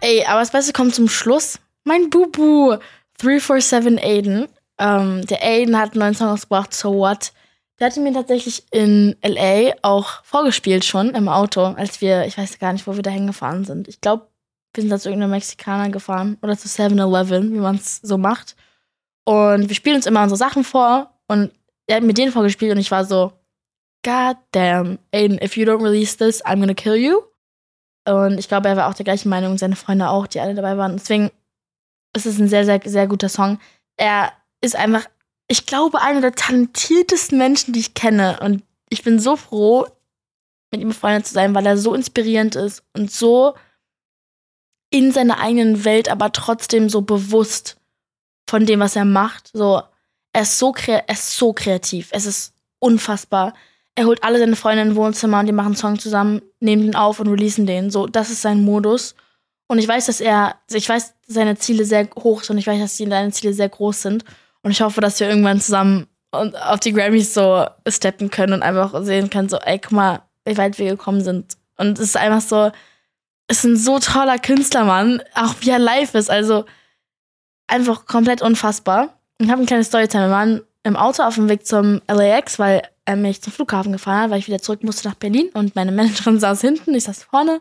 Ey, 0.00 0.24
aber 0.26 0.40
das 0.40 0.50
Beste 0.50 0.72
kommt 0.72 0.94
zum 0.94 1.08
Schluss. 1.08 1.58
Mein 1.84 2.10
Bubu, 2.10 2.76
347 3.18 4.04
Aiden. 4.04 4.48
Ähm, 4.78 5.24
der 5.26 5.42
Aiden 5.42 5.78
hat 5.78 5.92
einen 5.92 6.00
neuen 6.00 6.14
Song 6.14 6.28
ausgebracht, 6.28 6.74
So 6.74 6.94
What. 6.94 7.32
Der 7.78 7.86
hatte 7.86 8.00
mir 8.00 8.12
tatsächlich 8.12 8.64
in 8.72 9.16
LA 9.24 9.72
auch 9.82 10.22
vorgespielt 10.24 10.84
schon 10.84 11.14
im 11.14 11.28
Auto, 11.28 11.64
als 11.64 12.00
wir, 12.00 12.26
ich 12.26 12.36
weiß 12.36 12.58
gar 12.58 12.72
nicht, 12.72 12.86
wo 12.86 12.96
wir 12.96 13.02
da 13.02 13.10
hingefahren 13.10 13.64
sind. 13.64 13.88
Ich 13.88 14.00
glaube, 14.00 14.26
wir 14.74 14.82
sind 14.82 14.90
da 14.90 14.98
zu 14.98 15.08
irgendeinem 15.08 15.32
Mexikaner 15.32 15.90
gefahren 15.90 16.38
oder 16.42 16.56
zu 16.56 16.68
7-Eleven, 16.68 17.52
wie 17.52 17.60
man 17.60 17.76
es 17.76 17.98
so 18.02 18.18
macht. 18.18 18.56
Und 19.24 19.68
wir 19.68 19.74
spielen 19.74 19.96
uns 19.96 20.06
immer 20.06 20.22
unsere 20.22 20.38
Sachen 20.38 20.64
vor 20.64 21.10
und 21.28 21.52
er 21.86 21.96
hat 21.96 22.02
mir 22.02 22.14
den 22.14 22.32
vorgespielt 22.32 22.72
und 22.72 22.78
ich 22.78 22.90
war 22.90 23.04
so, 23.04 23.32
God 24.04 24.36
damn, 24.52 24.98
Aiden, 25.12 25.40
if 25.42 25.56
you 25.56 25.64
don't 25.64 25.82
release 25.82 26.16
this, 26.16 26.44
I'm 26.44 26.60
gonna 26.60 26.74
kill 26.74 26.96
you. 26.96 27.22
Und 28.08 28.38
ich 28.38 28.48
glaube, 28.48 28.68
er 28.68 28.76
war 28.76 28.88
auch 28.88 28.94
der 28.94 29.04
gleichen 29.04 29.28
Meinung 29.28 29.58
seine 29.58 29.76
Freunde 29.76 30.08
auch, 30.08 30.26
die 30.26 30.40
alle 30.40 30.54
dabei 30.54 30.76
waren. 30.76 30.96
Deswegen 30.96 31.30
ist 32.16 32.26
es 32.26 32.38
ein 32.38 32.48
sehr, 32.48 32.64
sehr, 32.64 32.80
sehr 32.84 33.06
guter 33.06 33.28
Song. 33.28 33.60
Er 33.96 34.32
ist 34.60 34.74
einfach, 34.74 35.06
ich 35.48 35.66
glaube, 35.66 36.02
einer 36.02 36.20
der 36.20 36.34
talentiertesten 36.34 37.38
Menschen, 37.38 37.72
die 37.72 37.80
ich 37.80 37.94
kenne. 37.94 38.40
Und 38.40 38.64
ich 38.88 39.04
bin 39.04 39.20
so 39.20 39.36
froh, 39.36 39.86
mit 40.72 40.80
ihm 40.80 40.88
befreundet 40.88 41.26
zu 41.26 41.34
sein, 41.34 41.54
weil 41.54 41.66
er 41.66 41.76
so 41.76 41.94
inspirierend 41.94 42.56
ist 42.56 42.82
und 42.94 43.10
so 43.10 43.54
in 44.92 45.10
seiner 45.10 45.40
eigenen 45.40 45.84
Welt, 45.84 46.08
aber 46.08 46.30
trotzdem 46.30 46.88
so 46.88 47.02
bewusst 47.02 47.78
von 48.48 48.66
dem, 48.66 48.78
was 48.78 48.94
er 48.94 49.04
macht. 49.04 49.50
So, 49.52 49.82
er 50.32 50.42
ist 50.42 50.58
so, 50.58 50.72
er 50.86 51.08
ist 51.08 51.36
so 51.36 51.52
kreativ. 51.52 52.10
Es 52.12 52.26
ist 52.26 52.54
unfassbar 52.78 53.54
er 53.94 54.06
holt 54.06 54.24
alle 54.24 54.38
seine 54.38 54.56
Freunde 54.56 54.82
in 54.82 54.90
ein 54.90 54.96
Wohnzimmer 54.96 55.40
und 55.40 55.46
die 55.46 55.52
machen 55.52 55.66
einen 55.66 55.76
Song 55.76 55.98
zusammen, 55.98 56.42
nehmen 56.60 56.82
den 56.82 56.94
auf 56.94 57.20
und 57.20 57.28
releasen 57.28 57.66
den. 57.66 57.90
So, 57.90 58.06
das 58.06 58.30
ist 58.30 58.42
sein 58.42 58.62
Modus. 58.62 59.14
Und 59.66 59.78
ich 59.78 59.88
weiß, 59.88 60.06
dass 60.06 60.20
er, 60.20 60.56
ich 60.72 60.88
weiß, 60.88 61.14
seine 61.26 61.56
Ziele 61.56 61.84
sehr 61.84 62.08
hoch 62.16 62.42
sind 62.42 62.54
und 62.54 62.58
ich 62.58 62.66
weiß, 62.66 62.80
dass 62.80 62.96
seine 62.96 63.32
Ziele 63.32 63.52
sehr 63.52 63.68
groß 63.68 64.02
sind. 64.02 64.24
Und 64.62 64.70
ich 64.70 64.80
hoffe, 64.80 65.00
dass 65.00 65.20
wir 65.20 65.28
irgendwann 65.28 65.60
zusammen 65.60 66.06
auf 66.30 66.80
die 66.80 66.92
Grammys 66.92 67.34
so 67.34 67.66
steppen 67.86 68.30
können 68.30 68.54
und 68.54 68.62
einfach 68.62 69.04
sehen 69.04 69.28
können, 69.28 69.50
so, 69.50 69.58
ey, 69.58 69.78
guck 69.78 69.92
mal, 69.92 70.22
wie 70.46 70.56
weit 70.56 70.78
wir 70.78 70.90
gekommen 70.90 71.22
sind. 71.22 71.56
Und 71.76 71.98
es 71.98 72.06
ist 72.06 72.16
einfach 72.16 72.40
so, 72.40 72.70
ist 73.52 73.64
ein 73.64 73.76
so 73.76 73.98
toller 73.98 74.38
Künstlermann, 74.38 75.22
auch 75.34 75.54
wie 75.60 75.70
er 75.70 75.78
live 75.78 76.14
ist. 76.14 76.30
Also 76.30 76.64
einfach 77.66 78.06
komplett 78.06 78.42
unfassbar. 78.42 79.18
Ich 79.38 79.50
habe 79.50 79.62
ein 79.62 79.66
kleines 79.66 79.88
Storytime. 79.88 80.24
Wir 80.24 80.30
waren 80.30 80.62
im 80.84 80.96
Auto 80.96 81.22
auf 81.22 81.34
dem 81.34 81.48
Weg 81.48 81.66
zum 81.66 82.00
LAX, 82.08 82.58
weil 82.58 82.82
er 83.04 83.16
mich 83.16 83.42
zum 83.42 83.52
Flughafen 83.52 83.92
gefahren 83.92 84.22
hat, 84.22 84.30
weil 84.30 84.38
ich 84.38 84.46
wieder 84.46 84.60
zurück 84.60 84.82
musste 84.82 85.08
nach 85.08 85.16
Berlin 85.16 85.50
und 85.54 85.74
meine 85.74 85.92
Managerin 85.92 86.40
saß 86.40 86.60
hinten, 86.60 86.94
ich 86.94 87.04
saß 87.04 87.24
vorne, 87.24 87.60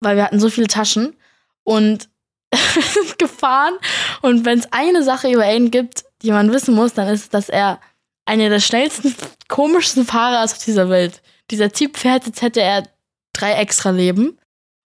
weil 0.00 0.16
wir 0.16 0.24
hatten 0.24 0.40
so 0.40 0.50
viele 0.50 0.66
Taschen 0.66 1.16
und 1.64 2.08
gefahren. 3.18 3.74
Und 4.20 4.44
wenn 4.44 4.58
es 4.58 4.72
eine 4.72 5.02
Sache 5.02 5.30
über 5.32 5.44
Aiden 5.44 5.70
gibt, 5.70 6.04
die 6.22 6.30
man 6.30 6.52
wissen 6.52 6.74
muss, 6.74 6.94
dann 6.94 7.08
ist 7.08 7.22
es, 7.22 7.28
dass 7.30 7.48
er 7.48 7.80
einer 8.24 8.48
der 8.48 8.60
schnellsten, 8.60 9.14
komischsten 9.48 10.04
Fahrer 10.04 10.44
ist 10.44 10.52
auf 10.52 10.64
dieser 10.64 10.88
Welt. 10.88 11.22
Dieser 11.50 11.72
Typ 11.72 11.96
fährt, 11.96 12.26
als 12.26 12.42
hätte 12.42 12.60
er 12.60 12.84
drei 13.32 13.54
extra 13.54 13.90
Leben. 13.90 14.38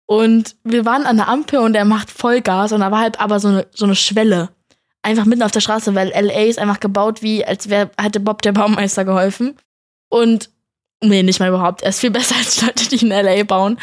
Und 0.06 0.56
wir 0.64 0.86
waren 0.86 1.06
an 1.06 1.18
der 1.18 1.28
Ampel 1.28 1.60
und 1.60 1.76
er 1.76 1.86
macht 1.86 2.12
Vollgas 2.12 2.72
und 2.72 2.82
da 2.82 2.92
war 2.92 3.00
halt 3.00 3.20
aber 3.20 3.40
so 3.40 3.48
eine, 3.48 3.68
so 3.72 3.86
eine 3.86 3.96
Schwelle. 3.96 4.50
Einfach 5.02 5.26
mitten 5.26 5.44
auf 5.44 5.52
der 5.52 5.62
Straße, 5.62 5.94
weil 5.96 6.10
LA 6.10 6.44
ist 6.44 6.60
einfach 6.60 6.80
gebaut 6.80 7.22
wie, 7.22 7.46
als 7.46 7.70
wäre, 7.70 7.92
hätte 8.00 8.20
Bob 8.20 8.42
der 8.42 8.52
Baumeister 8.52 9.06
geholfen. 9.06 9.56
Und 10.10 10.50
nee, 11.04 11.24
nicht 11.24 11.40
mal 11.40 11.50
überhaupt. 11.50 11.82
Er 11.82 11.90
ist 11.90 12.00
viel 12.00 12.12
besser 12.12 12.36
als 12.36 12.62
Leute, 12.62 12.88
die 12.90 13.04
in 13.06 13.10
LA 13.10 13.44
bauen. 13.44 13.80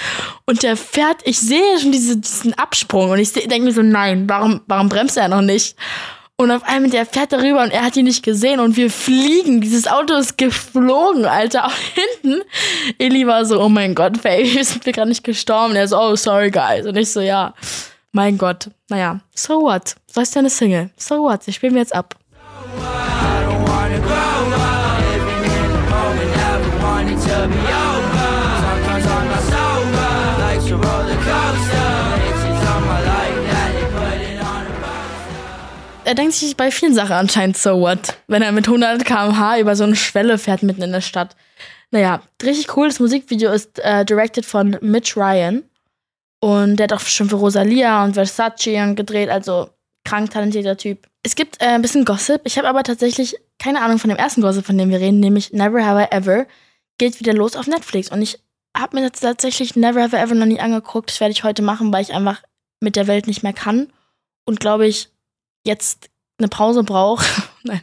Und 0.46 0.62
der 0.62 0.76
fährt, 0.76 1.22
ich 1.24 1.38
sehe 1.38 1.78
schon 1.80 1.92
diese, 1.92 2.16
diesen 2.16 2.54
Absprung 2.54 3.10
und 3.10 3.18
ich 3.18 3.32
denke 3.32 3.62
mir 3.62 3.72
so, 3.72 3.82
nein, 3.82 4.28
warum, 4.28 4.62
warum 4.66 4.88
bremst 4.88 5.16
er 5.16 5.28
noch 5.28 5.42
nicht? 5.42 5.76
Und 6.38 6.50
auf 6.50 6.64
einmal, 6.64 6.90
der 6.90 7.06
fährt 7.06 7.32
darüber 7.32 7.62
und 7.62 7.70
er 7.70 7.84
hat 7.84 7.96
ihn 7.96 8.06
nicht 8.06 8.24
gesehen 8.24 8.58
und 8.58 8.76
wir 8.76 8.90
fliegen. 8.90 9.60
Dieses 9.60 9.86
Auto 9.86 10.14
ist 10.14 10.38
geflogen, 10.38 11.24
Alter. 11.24 11.66
Auch 11.66 11.72
hinten. 12.22 12.42
Eli 12.98 13.26
war 13.26 13.44
so, 13.44 13.60
oh 13.60 13.68
mein 13.68 13.94
Gott, 13.94 14.22
Baby, 14.22 14.62
sind 14.64 14.84
wir 14.84 14.92
gerade 14.92 15.08
nicht 15.08 15.24
gestorben? 15.24 15.76
Er 15.76 15.86
so, 15.86 15.98
oh, 15.98 16.16
sorry, 16.16 16.50
guys. 16.50 16.86
Und 16.86 16.96
ich 16.96 17.12
so, 17.12 17.20
ja, 17.20 17.54
mein 18.12 18.38
Gott. 18.38 18.70
Naja, 18.88 19.20
so 19.34 19.62
what? 19.62 19.94
So 20.06 20.20
ist 20.20 20.34
ja 20.34 20.40
eine 20.40 20.50
Single. 20.50 20.90
So 20.96 21.22
what? 21.22 21.46
Ich 21.46 21.54
spielen 21.56 21.74
wir 21.74 21.80
jetzt 21.80 21.94
ab. 21.94 22.16
Er 36.12 36.16
denkt 36.16 36.34
sich 36.34 36.58
bei 36.58 36.70
vielen 36.70 36.94
Sachen 36.94 37.14
anscheinend 37.14 37.56
so 37.56 37.80
what, 37.80 38.18
wenn 38.26 38.42
er 38.42 38.52
mit 38.52 38.66
100 38.66 39.02
km/h 39.02 39.58
über 39.58 39.74
so 39.74 39.84
eine 39.84 39.96
Schwelle 39.96 40.36
fährt 40.36 40.62
mitten 40.62 40.82
in 40.82 40.92
der 40.92 41.00
Stadt. 41.00 41.34
Naja, 41.90 42.20
richtig 42.42 42.76
cool. 42.76 42.88
Das 42.88 43.00
Musikvideo 43.00 43.50
ist 43.50 43.78
äh, 43.78 44.04
directed 44.04 44.44
von 44.44 44.76
Mitch 44.82 45.18
Ryan. 45.18 45.62
Und 46.38 46.76
der 46.76 46.84
hat 46.84 46.92
auch 46.92 47.00
schon 47.00 47.30
für 47.30 47.36
Rosalia 47.36 48.04
und 48.04 48.12
Versace 48.12 48.94
gedreht, 48.94 49.30
also 49.30 49.70
krank 50.04 50.30
talentierter 50.30 50.76
Typ. 50.76 51.08
Es 51.22 51.34
gibt 51.34 51.62
äh, 51.62 51.68
ein 51.68 51.80
bisschen 51.80 52.04
Gossip. 52.04 52.42
Ich 52.44 52.58
habe 52.58 52.68
aber 52.68 52.82
tatsächlich 52.82 53.34
keine 53.58 53.80
Ahnung 53.80 53.98
von 53.98 54.10
dem 54.10 54.18
ersten 54.18 54.42
Gossip, 54.42 54.66
von 54.66 54.76
dem 54.76 54.90
wir 54.90 55.00
reden, 55.00 55.18
nämlich 55.18 55.54
Never 55.54 55.82
Have 55.82 56.02
I 56.02 56.14
Ever 56.14 56.46
geht 56.98 57.20
wieder 57.20 57.32
los 57.32 57.56
auf 57.56 57.68
Netflix. 57.68 58.10
Und 58.10 58.20
ich 58.20 58.38
habe 58.76 59.00
mir 59.00 59.10
tatsächlich 59.10 59.76
Never 59.76 60.02
Have 60.02 60.14
I 60.14 60.20
Ever 60.20 60.34
noch 60.34 60.44
nie 60.44 60.60
angeguckt. 60.60 61.08
Das 61.08 61.20
werde 61.20 61.32
ich 61.32 61.42
heute 61.42 61.62
machen, 61.62 61.90
weil 61.90 62.02
ich 62.02 62.12
einfach 62.12 62.42
mit 62.80 62.96
der 62.96 63.06
Welt 63.06 63.26
nicht 63.26 63.42
mehr 63.42 63.54
kann. 63.54 63.90
Und 64.44 64.60
glaube 64.60 64.86
ich, 64.86 65.08
jetzt 65.64 66.10
eine 66.38 66.48
Pause 66.48 66.82
brauche. 66.82 67.24
Nein, 67.62 67.82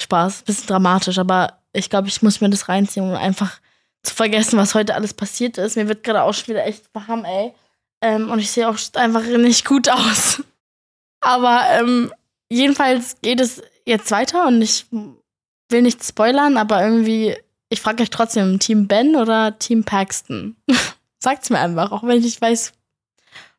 Spaß, 0.00 0.42
bisschen 0.42 0.66
dramatisch, 0.66 1.18
aber 1.18 1.58
ich 1.72 1.90
glaube, 1.90 2.08
ich 2.08 2.22
muss 2.22 2.40
mir 2.40 2.50
das 2.50 2.68
reinziehen, 2.68 3.08
um 3.08 3.14
einfach 3.14 3.60
zu 4.02 4.14
vergessen, 4.14 4.58
was 4.58 4.74
heute 4.74 4.94
alles 4.94 5.14
passiert 5.14 5.58
ist. 5.58 5.76
Mir 5.76 5.88
wird 5.88 6.02
gerade 6.02 6.22
auch 6.22 6.34
schon 6.34 6.48
wieder 6.48 6.66
echt 6.66 6.84
warm, 6.92 7.24
ey. 7.24 7.54
Ähm, 8.00 8.30
und 8.30 8.40
ich 8.40 8.50
sehe 8.50 8.68
auch 8.68 8.78
einfach 8.94 9.22
nicht 9.22 9.64
gut 9.64 9.88
aus. 9.88 10.42
Aber 11.20 11.66
ähm, 11.70 12.12
jedenfalls 12.50 13.16
geht 13.22 13.40
es 13.40 13.62
jetzt 13.86 14.10
weiter 14.10 14.48
und 14.48 14.60
ich 14.60 14.86
will 14.90 15.82
nicht 15.82 16.04
spoilern, 16.04 16.56
aber 16.56 16.82
irgendwie 16.82 17.36
ich 17.72 17.80
frage 17.80 18.02
euch 18.02 18.10
trotzdem, 18.10 18.58
Team 18.58 18.86
Ben 18.86 19.16
oder 19.16 19.58
Team 19.58 19.82
Paxton? 19.82 20.56
Sagt's 21.18 21.48
mir 21.48 21.58
einfach, 21.58 21.90
auch 21.90 22.02
wenn 22.02 22.18
ich 22.18 22.24
nicht 22.24 22.42
weiß, 22.42 22.74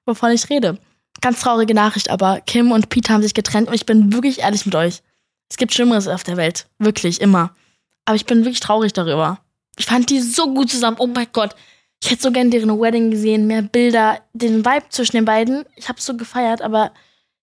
wovon 0.06 0.30
ich 0.30 0.48
rede. 0.52 0.78
Ganz 1.23 1.39
traurige 1.39 1.73
Nachricht, 1.73 2.09
aber 2.09 2.41
Kim 2.41 2.73
und 2.73 2.89
Pete 2.89 3.13
haben 3.13 3.21
sich 3.23 3.33
getrennt 3.33 3.69
und 3.69 3.73
ich 3.73 3.86
bin 3.86 4.12
wirklich 4.12 4.39
ehrlich 4.39 4.65
mit 4.65 4.75
euch. 4.75 5.01
Es 5.49 5.55
gibt 5.55 5.73
Schlimmeres 5.73 6.09
auf 6.09 6.23
der 6.23 6.36
Welt. 6.36 6.67
Wirklich, 6.79 7.21
immer. 7.21 7.55
Aber 8.03 8.17
ich 8.17 8.25
bin 8.25 8.39
wirklich 8.39 8.59
traurig 8.59 8.91
darüber. 8.91 9.39
Ich 9.77 9.86
fand 9.86 10.09
die 10.09 10.19
so 10.19 10.53
gut 10.53 10.69
zusammen. 10.69 10.97
Oh 10.99 11.07
mein 11.07 11.27
Gott. 11.31 11.55
Ich 12.03 12.12
hätte 12.12 12.23
so 12.23 12.31
gern 12.33 12.51
deren 12.51 12.77
Wedding 12.77 13.09
gesehen, 13.09 13.47
mehr 13.47 13.62
Bilder, 13.62 14.19
den 14.33 14.65
Vibe 14.65 14.89
zwischen 14.89 15.15
den 15.15 15.23
beiden. 15.23 15.63
Ich 15.77 15.88
hab's 15.88 16.05
so 16.05 16.17
gefeiert, 16.17 16.62
aber 16.62 16.91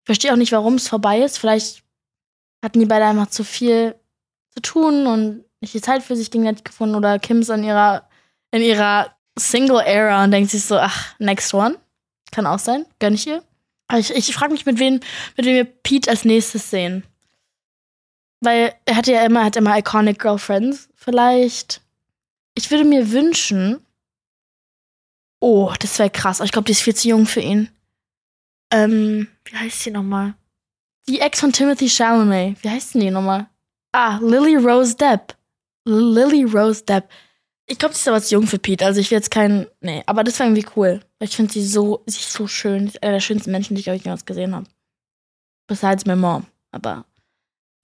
ich 0.00 0.04
verstehe 0.04 0.34
auch 0.34 0.36
nicht, 0.36 0.52
warum 0.52 0.74
es 0.74 0.86
vorbei 0.86 1.22
ist. 1.22 1.38
Vielleicht 1.38 1.82
hatten 2.62 2.80
die 2.80 2.86
beide 2.86 3.06
einfach 3.06 3.28
zu 3.28 3.44
viel 3.44 3.94
zu 4.50 4.60
tun 4.60 5.06
und 5.06 5.46
nicht 5.62 5.72
die 5.72 5.80
Zeit 5.80 6.02
für 6.02 6.16
sich 6.16 6.30
gegenseitig 6.30 6.64
gefunden 6.64 6.96
oder 6.96 7.18
Kim 7.18 7.40
ist 7.40 7.50
an 7.50 7.64
ihrer 7.64 8.06
in 8.50 8.60
ihrer 8.60 9.16
Single-Era 9.38 10.24
und 10.24 10.32
denkt 10.32 10.50
sich 10.50 10.66
so, 10.66 10.76
ach, 10.76 11.18
next 11.18 11.54
one. 11.54 11.78
Kann 12.30 12.44
auch 12.44 12.58
sein, 12.58 12.84
gönn 12.98 13.14
ich 13.14 13.26
ihr. 13.26 13.42
Aber 13.90 13.98
ich, 13.98 14.14
ich 14.14 14.32
frage 14.32 14.52
mich, 14.52 14.66
mit 14.66 14.78
wem, 14.78 15.00
mit 15.36 15.46
wem 15.46 15.56
wir 15.56 15.64
Pete 15.64 16.08
als 16.10 16.24
nächstes 16.24 16.70
sehen. 16.70 17.02
Weil 18.40 18.72
er 18.84 18.94
hatte 18.94 19.10
ja 19.10 19.26
immer, 19.26 19.44
hat 19.44 19.56
immer 19.56 19.76
iconic 19.76 20.20
Girlfriends. 20.20 20.88
Vielleicht. 20.94 21.82
Ich 22.54 22.70
würde 22.70 22.84
mir 22.84 23.10
wünschen. 23.10 23.84
Oh, 25.40 25.72
das 25.80 25.98
wäre 25.98 26.08
krass. 26.08 26.38
Ich 26.38 26.52
glaube, 26.52 26.66
die 26.66 26.72
ist 26.72 26.82
viel 26.82 26.94
zu 26.94 27.08
jung 27.08 27.26
für 27.26 27.40
ihn. 27.40 27.68
Ähm, 28.70 29.26
wie 29.44 29.56
heißt 29.56 29.80
sie 29.80 29.90
nochmal? 29.90 30.34
Die 31.08 31.18
Ex 31.18 31.40
von 31.40 31.52
Timothy 31.52 31.88
Chalamet. 31.88 32.62
Wie 32.62 32.70
heißt 32.70 32.94
denn 32.94 33.00
die 33.00 33.10
nochmal? 33.10 33.48
Ah, 33.90 34.18
Lily 34.22 34.54
Rose 34.54 34.94
Depp. 34.94 35.36
Lily 35.84 36.44
Rose 36.44 36.84
Depp. 36.84 37.08
Ich 37.66 37.76
glaube, 37.76 37.94
sie 37.94 38.02
ist 38.02 38.08
aber 38.08 38.22
zu 38.22 38.36
jung 38.36 38.46
für 38.46 38.60
Pete. 38.60 38.86
Also 38.86 39.00
ich 39.00 39.10
will 39.10 39.18
jetzt 39.18 39.32
keinen. 39.32 39.66
Nee, 39.80 40.04
aber 40.06 40.22
das 40.22 40.38
wäre 40.38 40.48
irgendwie 40.48 40.68
cool. 40.76 41.00
Ich 41.22 41.36
finde 41.36 41.52
sie 41.52 41.64
so, 41.64 42.02
sie 42.06 42.22
so 42.22 42.46
schön. 42.46 42.80
Sie 42.80 42.94
ist 42.94 43.02
einer 43.02 43.12
der 43.12 43.20
schönsten 43.20 43.50
Menschen, 43.50 43.74
die 43.74 43.80
ich, 43.80 43.90
euch 43.90 44.02
jemals 44.02 44.24
gesehen 44.24 44.54
habe. 44.54 44.66
Besides 45.66 46.06
my 46.06 46.16
mom. 46.16 46.46
Aber 46.72 47.04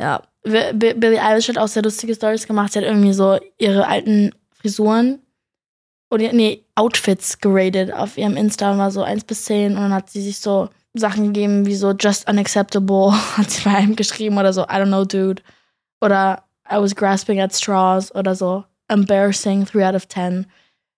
ja. 0.01 0.22
Billie 0.42 1.22
Eilish 1.22 1.49
hat 1.49 1.59
auch 1.59 1.68
sehr 1.68 1.83
lustige 1.83 2.14
Stories 2.14 2.46
gemacht. 2.46 2.72
Sie 2.72 2.79
hat 2.79 2.87
irgendwie 2.87 3.12
so 3.12 3.38
ihre 3.59 3.87
alten 3.87 4.33
Frisuren 4.53 5.20
oder 6.11 6.33
nee, 6.33 6.64
Outfits 6.77 7.38
geradet 7.38 7.92
auf 7.92 8.16
ihrem 8.16 8.37
Insta 8.37 8.72
und 8.72 8.79
war 8.79 8.90
so 8.90 9.03
1 9.03 9.25
bis 9.25 9.44
10 9.44 9.77
und 9.77 9.83
dann 9.83 9.92
hat 9.92 10.11
sie 10.11 10.22
sich 10.22 10.38
so 10.38 10.68
Sachen 10.94 11.25
gegeben 11.27 11.66
wie 11.66 11.75
so 11.75 11.92
just 11.92 12.29
unacceptable, 12.29 13.12
hat 13.37 13.51
sie 13.51 13.64
bei 13.64 13.77
einem 13.77 13.96
geschrieben 13.96 14.38
oder 14.38 14.53
so, 14.53 14.62
I 14.62 14.77
don't 14.77 14.87
know, 14.87 15.05
dude. 15.05 15.42
Oder 16.01 16.44
I 16.70 16.77
was 16.77 16.94
grasping 16.94 17.40
at 17.40 17.55
straws 17.55 18.14
oder 18.14 18.35
so 18.35 18.64
embarrassing, 18.88 19.64
3 19.64 19.88
out 19.88 19.94
of 19.94 20.09
10. 20.09 20.46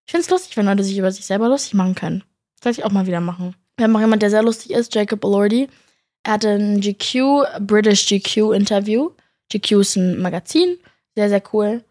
Ich 0.07 0.13
finde 0.13 0.25
es 0.25 0.31
lustig, 0.31 0.57
wenn 0.57 0.67
Leute 0.67 0.85
sich 0.85 0.99
über 0.99 1.11
sich 1.11 1.27
selber 1.27 1.49
lustig 1.49 1.75
machen 1.75 1.95
können. 1.95 2.25
Sollte 2.63 2.81
ich 2.81 2.85
auch 2.85 2.91
mal 2.91 3.07
wieder 3.07 3.21
machen. 3.21 3.55
Wir 3.77 3.85
haben 3.85 3.97
auch 3.97 4.01
jemand, 4.01 4.23
der 4.23 4.31
sehr 4.31 4.43
lustig 4.43 4.73
ist, 4.73 4.95
Jacob 4.95 5.25
Elordi. 5.25 5.69
Er 6.25 6.33
hatte 6.33 6.51
ein 6.51 6.81
GQ, 6.81 7.61
British 7.61 8.07
GQ 8.07 8.53
Interview. 8.53 9.11
GQ 9.51 9.73
ist 9.81 9.97
ein 9.97 10.21
Magazin, 10.21 10.77
sehr, 11.15 11.29
sehr 11.29 11.43
cool. 11.53 11.85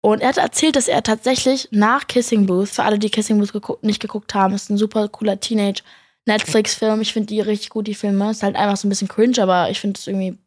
Und 0.00 0.20
er 0.20 0.28
hat 0.28 0.38
erzählt, 0.38 0.76
dass 0.76 0.88
er 0.88 1.02
tatsächlich 1.02 1.68
nach 1.70 2.06
Kissing 2.06 2.46
Booth, 2.46 2.70
für 2.70 2.84
alle, 2.84 2.98
die 2.98 3.10
Kissing 3.10 3.38
Booth 3.38 3.52
geguckt, 3.52 3.84
nicht 3.84 4.00
geguckt 4.00 4.34
haben, 4.34 4.54
ist 4.54 4.70
ein 4.70 4.78
super 4.78 5.08
cooler 5.08 5.38
Teenage-Netflix-Film. 5.38 7.00
Ich 7.00 7.12
finde 7.12 7.26
die 7.28 7.40
richtig 7.40 7.70
gut, 7.70 7.86
die 7.86 7.94
Filme. 7.94 8.30
Ist 8.30 8.42
halt 8.42 8.56
einfach 8.56 8.76
so 8.76 8.86
ein 8.86 8.90
bisschen 8.90 9.08
cringe, 9.08 9.40
aber 9.40 9.70
ich 9.70 9.78
finde 9.78 9.98
es 9.98 10.06
irgendwie, 10.06 10.38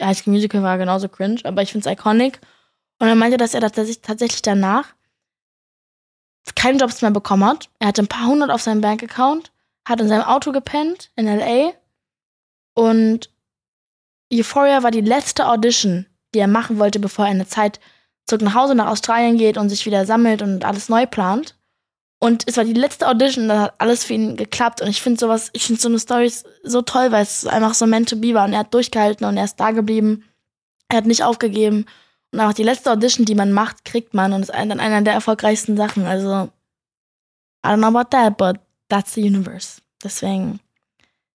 High 0.00 0.18
School 0.18 0.34
Musical 0.34 0.62
war 0.62 0.76
genauso 0.76 1.08
cringe, 1.08 1.40
aber 1.44 1.62
ich 1.62 1.72
finde 1.72 1.88
es 1.88 1.92
iconic. 1.92 2.40
Und 2.98 3.08
er 3.08 3.14
meinte, 3.14 3.36
dass 3.38 3.54
er 3.54 3.60
tatsächlich 3.60 4.42
danach 4.42 4.86
keinen 6.54 6.78
Jobs 6.78 7.02
mehr 7.02 7.10
bekommen 7.10 7.44
hat. 7.44 7.68
Er 7.78 7.88
hatte 7.88 8.02
ein 8.02 8.08
paar 8.08 8.26
hundert 8.26 8.50
auf 8.50 8.62
seinem 8.62 8.80
Bankaccount, 8.80 9.52
hat 9.86 10.00
in 10.00 10.08
seinem 10.08 10.24
Auto 10.24 10.52
gepennt 10.52 11.10
in 11.16 11.26
L.A. 11.26 11.72
Und 12.74 13.30
Euphoria 14.32 14.82
war 14.82 14.90
die 14.90 15.00
letzte 15.00 15.48
Audition, 15.48 16.06
die 16.34 16.38
er 16.38 16.48
machen 16.48 16.78
wollte, 16.78 17.00
bevor 17.00 17.24
er 17.26 17.32
eine 17.32 17.46
Zeit 17.46 17.80
zurück 18.26 18.42
nach 18.42 18.54
Hause 18.54 18.74
nach 18.74 18.86
Australien 18.86 19.38
geht 19.38 19.58
und 19.58 19.68
sich 19.68 19.84
wieder 19.86 20.06
sammelt 20.06 20.42
und 20.42 20.64
alles 20.64 20.88
neu 20.88 21.06
plant. 21.06 21.56
Und 22.22 22.44
es 22.46 22.58
war 22.58 22.64
die 22.64 22.74
letzte 22.74 23.08
Audition, 23.08 23.48
da 23.48 23.62
hat 23.62 23.74
alles 23.78 24.04
für 24.04 24.12
ihn 24.12 24.36
geklappt. 24.36 24.82
Und 24.82 24.88
ich 24.88 25.00
finde 25.00 25.18
sowas, 25.18 25.48
ich 25.54 25.64
finde 25.64 25.80
so 25.80 25.88
eine 25.88 25.98
Story 25.98 26.30
so 26.62 26.82
toll, 26.82 27.10
weil 27.12 27.22
es 27.22 27.46
einfach 27.46 27.74
so 27.74 27.86
meant 27.86 28.10
to 28.10 28.16
be 28.16 28.34
war. 28.34 28.44
Und 28.44 28.52
er 28.52 28.60
hat 28.60 28.74
durchgehalten 28.74 29.26
und 29.26 29.38
er 29.38 29.44
ist 29.44 29.58
da 29.58 29.70
geblieben. 29.70 30.24
Er 30.88 30.98
hat 30.98 31.06
nicht 31.06 31.24
aufgegeben. 31.24 31.86
Und 32.32 32.40
auch 32.40 32.52
die 32.52 32.62
letzte 32.62 32.90
Audition, 32.90 33.26
die 33.26 33.34
man 33.34 33.52
macht, 33.52 33.84
kriegt 33.84 34.14
man. 34.14 34.32
Und 34.32 34.42
ist 34.42 34.52
dann 34.52 34.80
einer 34.80 35.02
der 35.02 35.14
erfolgreichsten 35.14 35.76
Sachen. 35.76 36.06
Also, 36.06 36.50
I 37.64 37.68
don't 37.68 37.78
know 37.78 37.88
about 37.88 38.10
that, 38.10 38.36
but 38.36 38.60
that's 38.88 39.14
the 39.14 39.22
universe. 39.22 39.80
Deswegen 40.02 40.60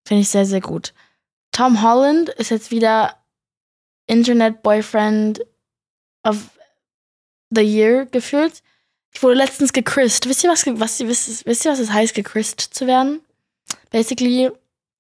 finde 0.05 0.21
ich 0.21 0.29
sehr, 0.29 0.45
sehr 0.45 0.62
gut. 0.62 0.93
Tom 1.51 1.81
Holland 1.81 2.29
ist 2.29 2.49
jetzt 2.49 2.71
wieder 2.71 3.15
Internet 4.08 4.62
Boyfriend 4.63 5.45
of 6.23 6.49
the 7.49 7.62
Year 7.62 8.05
gefühlt. 8.05 8.62
Ich 9.13 9.23
wurde 9.23 9.36
letztens 9.36 9.71
gechrist. 9.71 10.27
Wisst 10.27 10.43
ihr, 10.43 10.49
was, 10.49 10.65
was, 10.65 10.99
wisst, 10.99 11.45
wisst 11.45 11.65
ihr, 11.65 11.71
was 11.71 11.79
es 11.79 11.91
heißt, 11.91 12.13
gechrist 12.13 12.60
zu 12.60 12.88
werden? 12.88 13.21
Basically, 13.89 14.51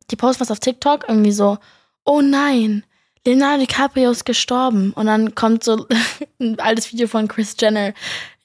die 0.09 0.15
posten 0.15 0.41
was 0.41 0.51
auf 0.51 0.59
TikTok, 0.59 1.09
irgendwie 1.09 1.31
so, 1.31 1.57
oh 2.05 2.21
nein, 2.21 2.85
Leonardo 3.25 3.65
DiCaprio 3.65 4.11
ist 4.11 4.25
gestorben. 4.25 4.91
Und 4.93 5.07
dann 5.07 5.35
kommt 5.35 5.63
so 5.63 5.87
ein 6.39 6.59
altes 6.59 6.91
Video 6.91 7.07
von 7.07 7.27
Chris 7.27 7.55
Jenner. 7.59 7.93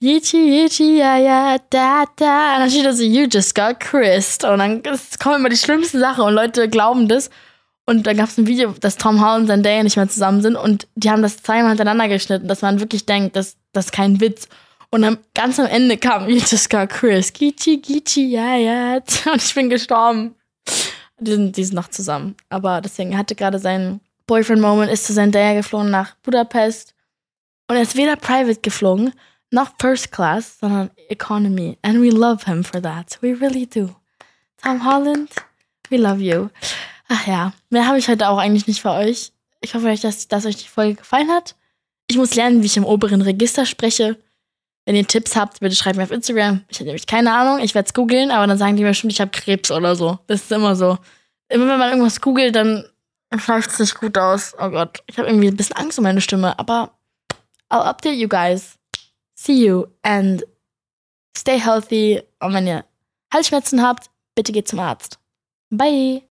Yichi, 0.01 0.39
yichi, 0.39 0.99
ja, 0.99 1.19
ja, 1.19 1.59
da, 1.71 2.05
da. 2.17 2.55
Und 2.55 2.61
dann 2.61 2.71
steht 2.71 2.87
da 2.87 2.93
so, 2.93 3.03
you 3.03 3.27
just 3.31 3.55
got 3.55 3.79
christ. 3.81 4.45
Und 4.45 4.59
dann 4.59 4.83
kommen 5.23 5.37
immer 5.37 5.51
die 5.51 5.57
schlimmsten 5.57 6.01
Sachen 6.01 6.25
und 6.25 6.35
Leute 6.35 6.69
glauben 6.69 7.09
das. 7.09 7.31
Und 7.87 8.07
dann 8.07 8.17
gab 8.17 8.29
es 8.29 8.39
ein 8.39 8.47
Video, 8.47 8.73
dass 8.81 8.97
Tom 8.97 9.21
Holland 9.21 9.43
und 9.43 9.47
Zendaya 9.49 9.83
nicht 9.83 9.97
mehr 9.97 10.09
zusammen 10.09 10.43
sind 10.43 10.55
und 10.55 10.87
die 10.95 11.11
haben 11.11 11.23
das 11.23 11.43
zweimal 11.43 11.71
hintereinander 11.71 12.07
geschnitten, 12.07 12.47
dass 12.47 12.63
man 12.63 12.79
wirklich 12.79 13.05
denkt, 13.05 13.35
dass 13.35 13.57
das 13.73 13.87
ist 13.87 13.93
kein 13.93 14.21
Witz. 14.21 14.49
Und 14.91 15.03
dann 15.03 15.19
ganz 15.35 15.59
am 15.59 15.67
Ende 15.67 15.97
kam 15.97 16.29
Yutuska 16.29 16.87
Chris. 16.87 17.33
Gichi, 17.33 17.79
Gichi, 17.79 18.31
ja, 18.31 18.57
ja. 18.57 18.95
Und 19.33 19.43
ich 19.43 19.55
bin 19.55 19.71
gestorben. 19.71 20.35
Die 21.19 21.33
sind, 21.33 21.57
die 21.57 21.65
sind 21.65 21.75
noch 21.75 21.89
zusammen. 21.89 22.37
Aber 22.49 22.81
deswegen 22.81 23.17
hatte 23.17 23.35
gerade 23.35 23.59
seinen 24.31 24.39
Boyfriend-Moment, 24.39 24.93
ist 24.93 25.07
zu 25.07 25.15
Zendaya 25.15 25.55
geflogen 25.55 25.91
nach 25.91 26.15
Budapest. 26.23 26.95
Und 27.69 27.77
er 27.77 27.83
ist 27.83 27.97
weder 27.97 28.17
private 28.17 28.61
geflogen, 28.61 29.13
noch 29.51 29.73
First 29.81 30.13
Class, 30.13 30.59
sondern 30.61 30.91
Economy. 31.09 31.79
And 31.83 32.01
we 32.01 32.11
love 32.11 32.45
him 32.45 32.65
for 32.65 32.81
that. 32.81 33.19
We 33.21 33.39
really 33.41 33.67
do. 33.67 33.95
Tom 34.63 34.85
Holland, 34.85 35.31
we 35.89 35.97
love 35.97 36.21
you. 36.21 36.49
Ach 37.09 37.27
ja, 37.27 37.53
mehr 37.71 37.87
habe 37.87 37.99
ich 37.99 38.09
heute 38.09 38.29
auch 38.29 38.39
eigentlich 38.39 38.67
nicht 38.67 38.83
für 38.83 38.93
euch. 38.93 39.33
Ich 39.61 39.75
hoffe, 39.75 39.95
dass, 40.01 40.29
dass 40.29 40.47
euch 40.47 40.57
die 40.57 40.69
Folge 40.69 40.95
gefallen 40.95 41.31
hat. 41.31 41.57
Ich 42.09 42.17
muss 42.17 42.35
lernen, 42.35 42.63
wie 42.63 42.67
ich 42.67 42.77
im 42.77 42.85
oberen 42.85 43.23
Register 43.23 43.67
spreche. 43.67 44.17
Wenn 44.85 44.97
ihr 44.97 45.07
Tipps 45.07 45.37
habt, 45.37 45.61
bitte 45.61 45.77
schreibt 45.77 45.97
mir 45.97 46.05
auf 46.05 46.11
Instagram. 46.11 46.65
Ich 46.69 46.79
habe 46.79 46.87
nämlich 46.87 47.07
keine 47.07 47.33
Ahnung. 47.33 47.63
Ich 47.63 47.75
werde 47.75 47.87
es 47.87 47.95
googeln, 47.95 48.31
aber 48.31 48.47
dann 48.47 48.59
sagen 48.59 48.77
die 48.77 48.83
mir 48.83 48.91
bestimmt, 48.91 49.13
ich 49.13 49.21
habe 49.21 49.31
Krebs 49.31 49.71
oder 49.71 49.95
so. 49.95 50.19
Das 50.27 50.43
ist 50.43 50.53
immer 50.53 50.75
so. 50.75 50.99
Immer 51.49 51.69
wenn 51.69 51.79
man 51.79 51.91
irgendwas 51.91 52.21
googelt, 52.21 52.57
dann 52.57 52.85
es 53.31 53.79
nicht 53.79 53.95
gut 53.99 54.19
aus. 54.19 54.55
Oh 54.59 54.71
Gott. 54.71 55.03
Ich 55.07 55.19
habe 55.19 55.29
irgendwie 55.29 55.49
ein 55.49 55.57
bisschen 55.57 55.77
Angst 55.77 55.99
um 55.99 56.05
meine 56.05 56.21
Stimme. 56.21 56.59
Aber 56.59 56.99
I'll 57.71 57.85
update 57.85 58.17
you 58.17 58.29
guys. 58.29 58.79
See 59.35 59.65
you 59.65 59.87
and 60.03 60.45
stay 61.37 61.59
healthy. 61.59 62.23
Und 62.41 62.55
wenn 62.55 62.67
ihr 62.67 62.85
Halsschmerzen 63.33 63.83
habt, 63.83 64.11
bitte 64.35 64.53
geht 64.53 64.69
zum 64.69 64.81
Arzt. 64.81 65.19
Bye. 65.71 66.23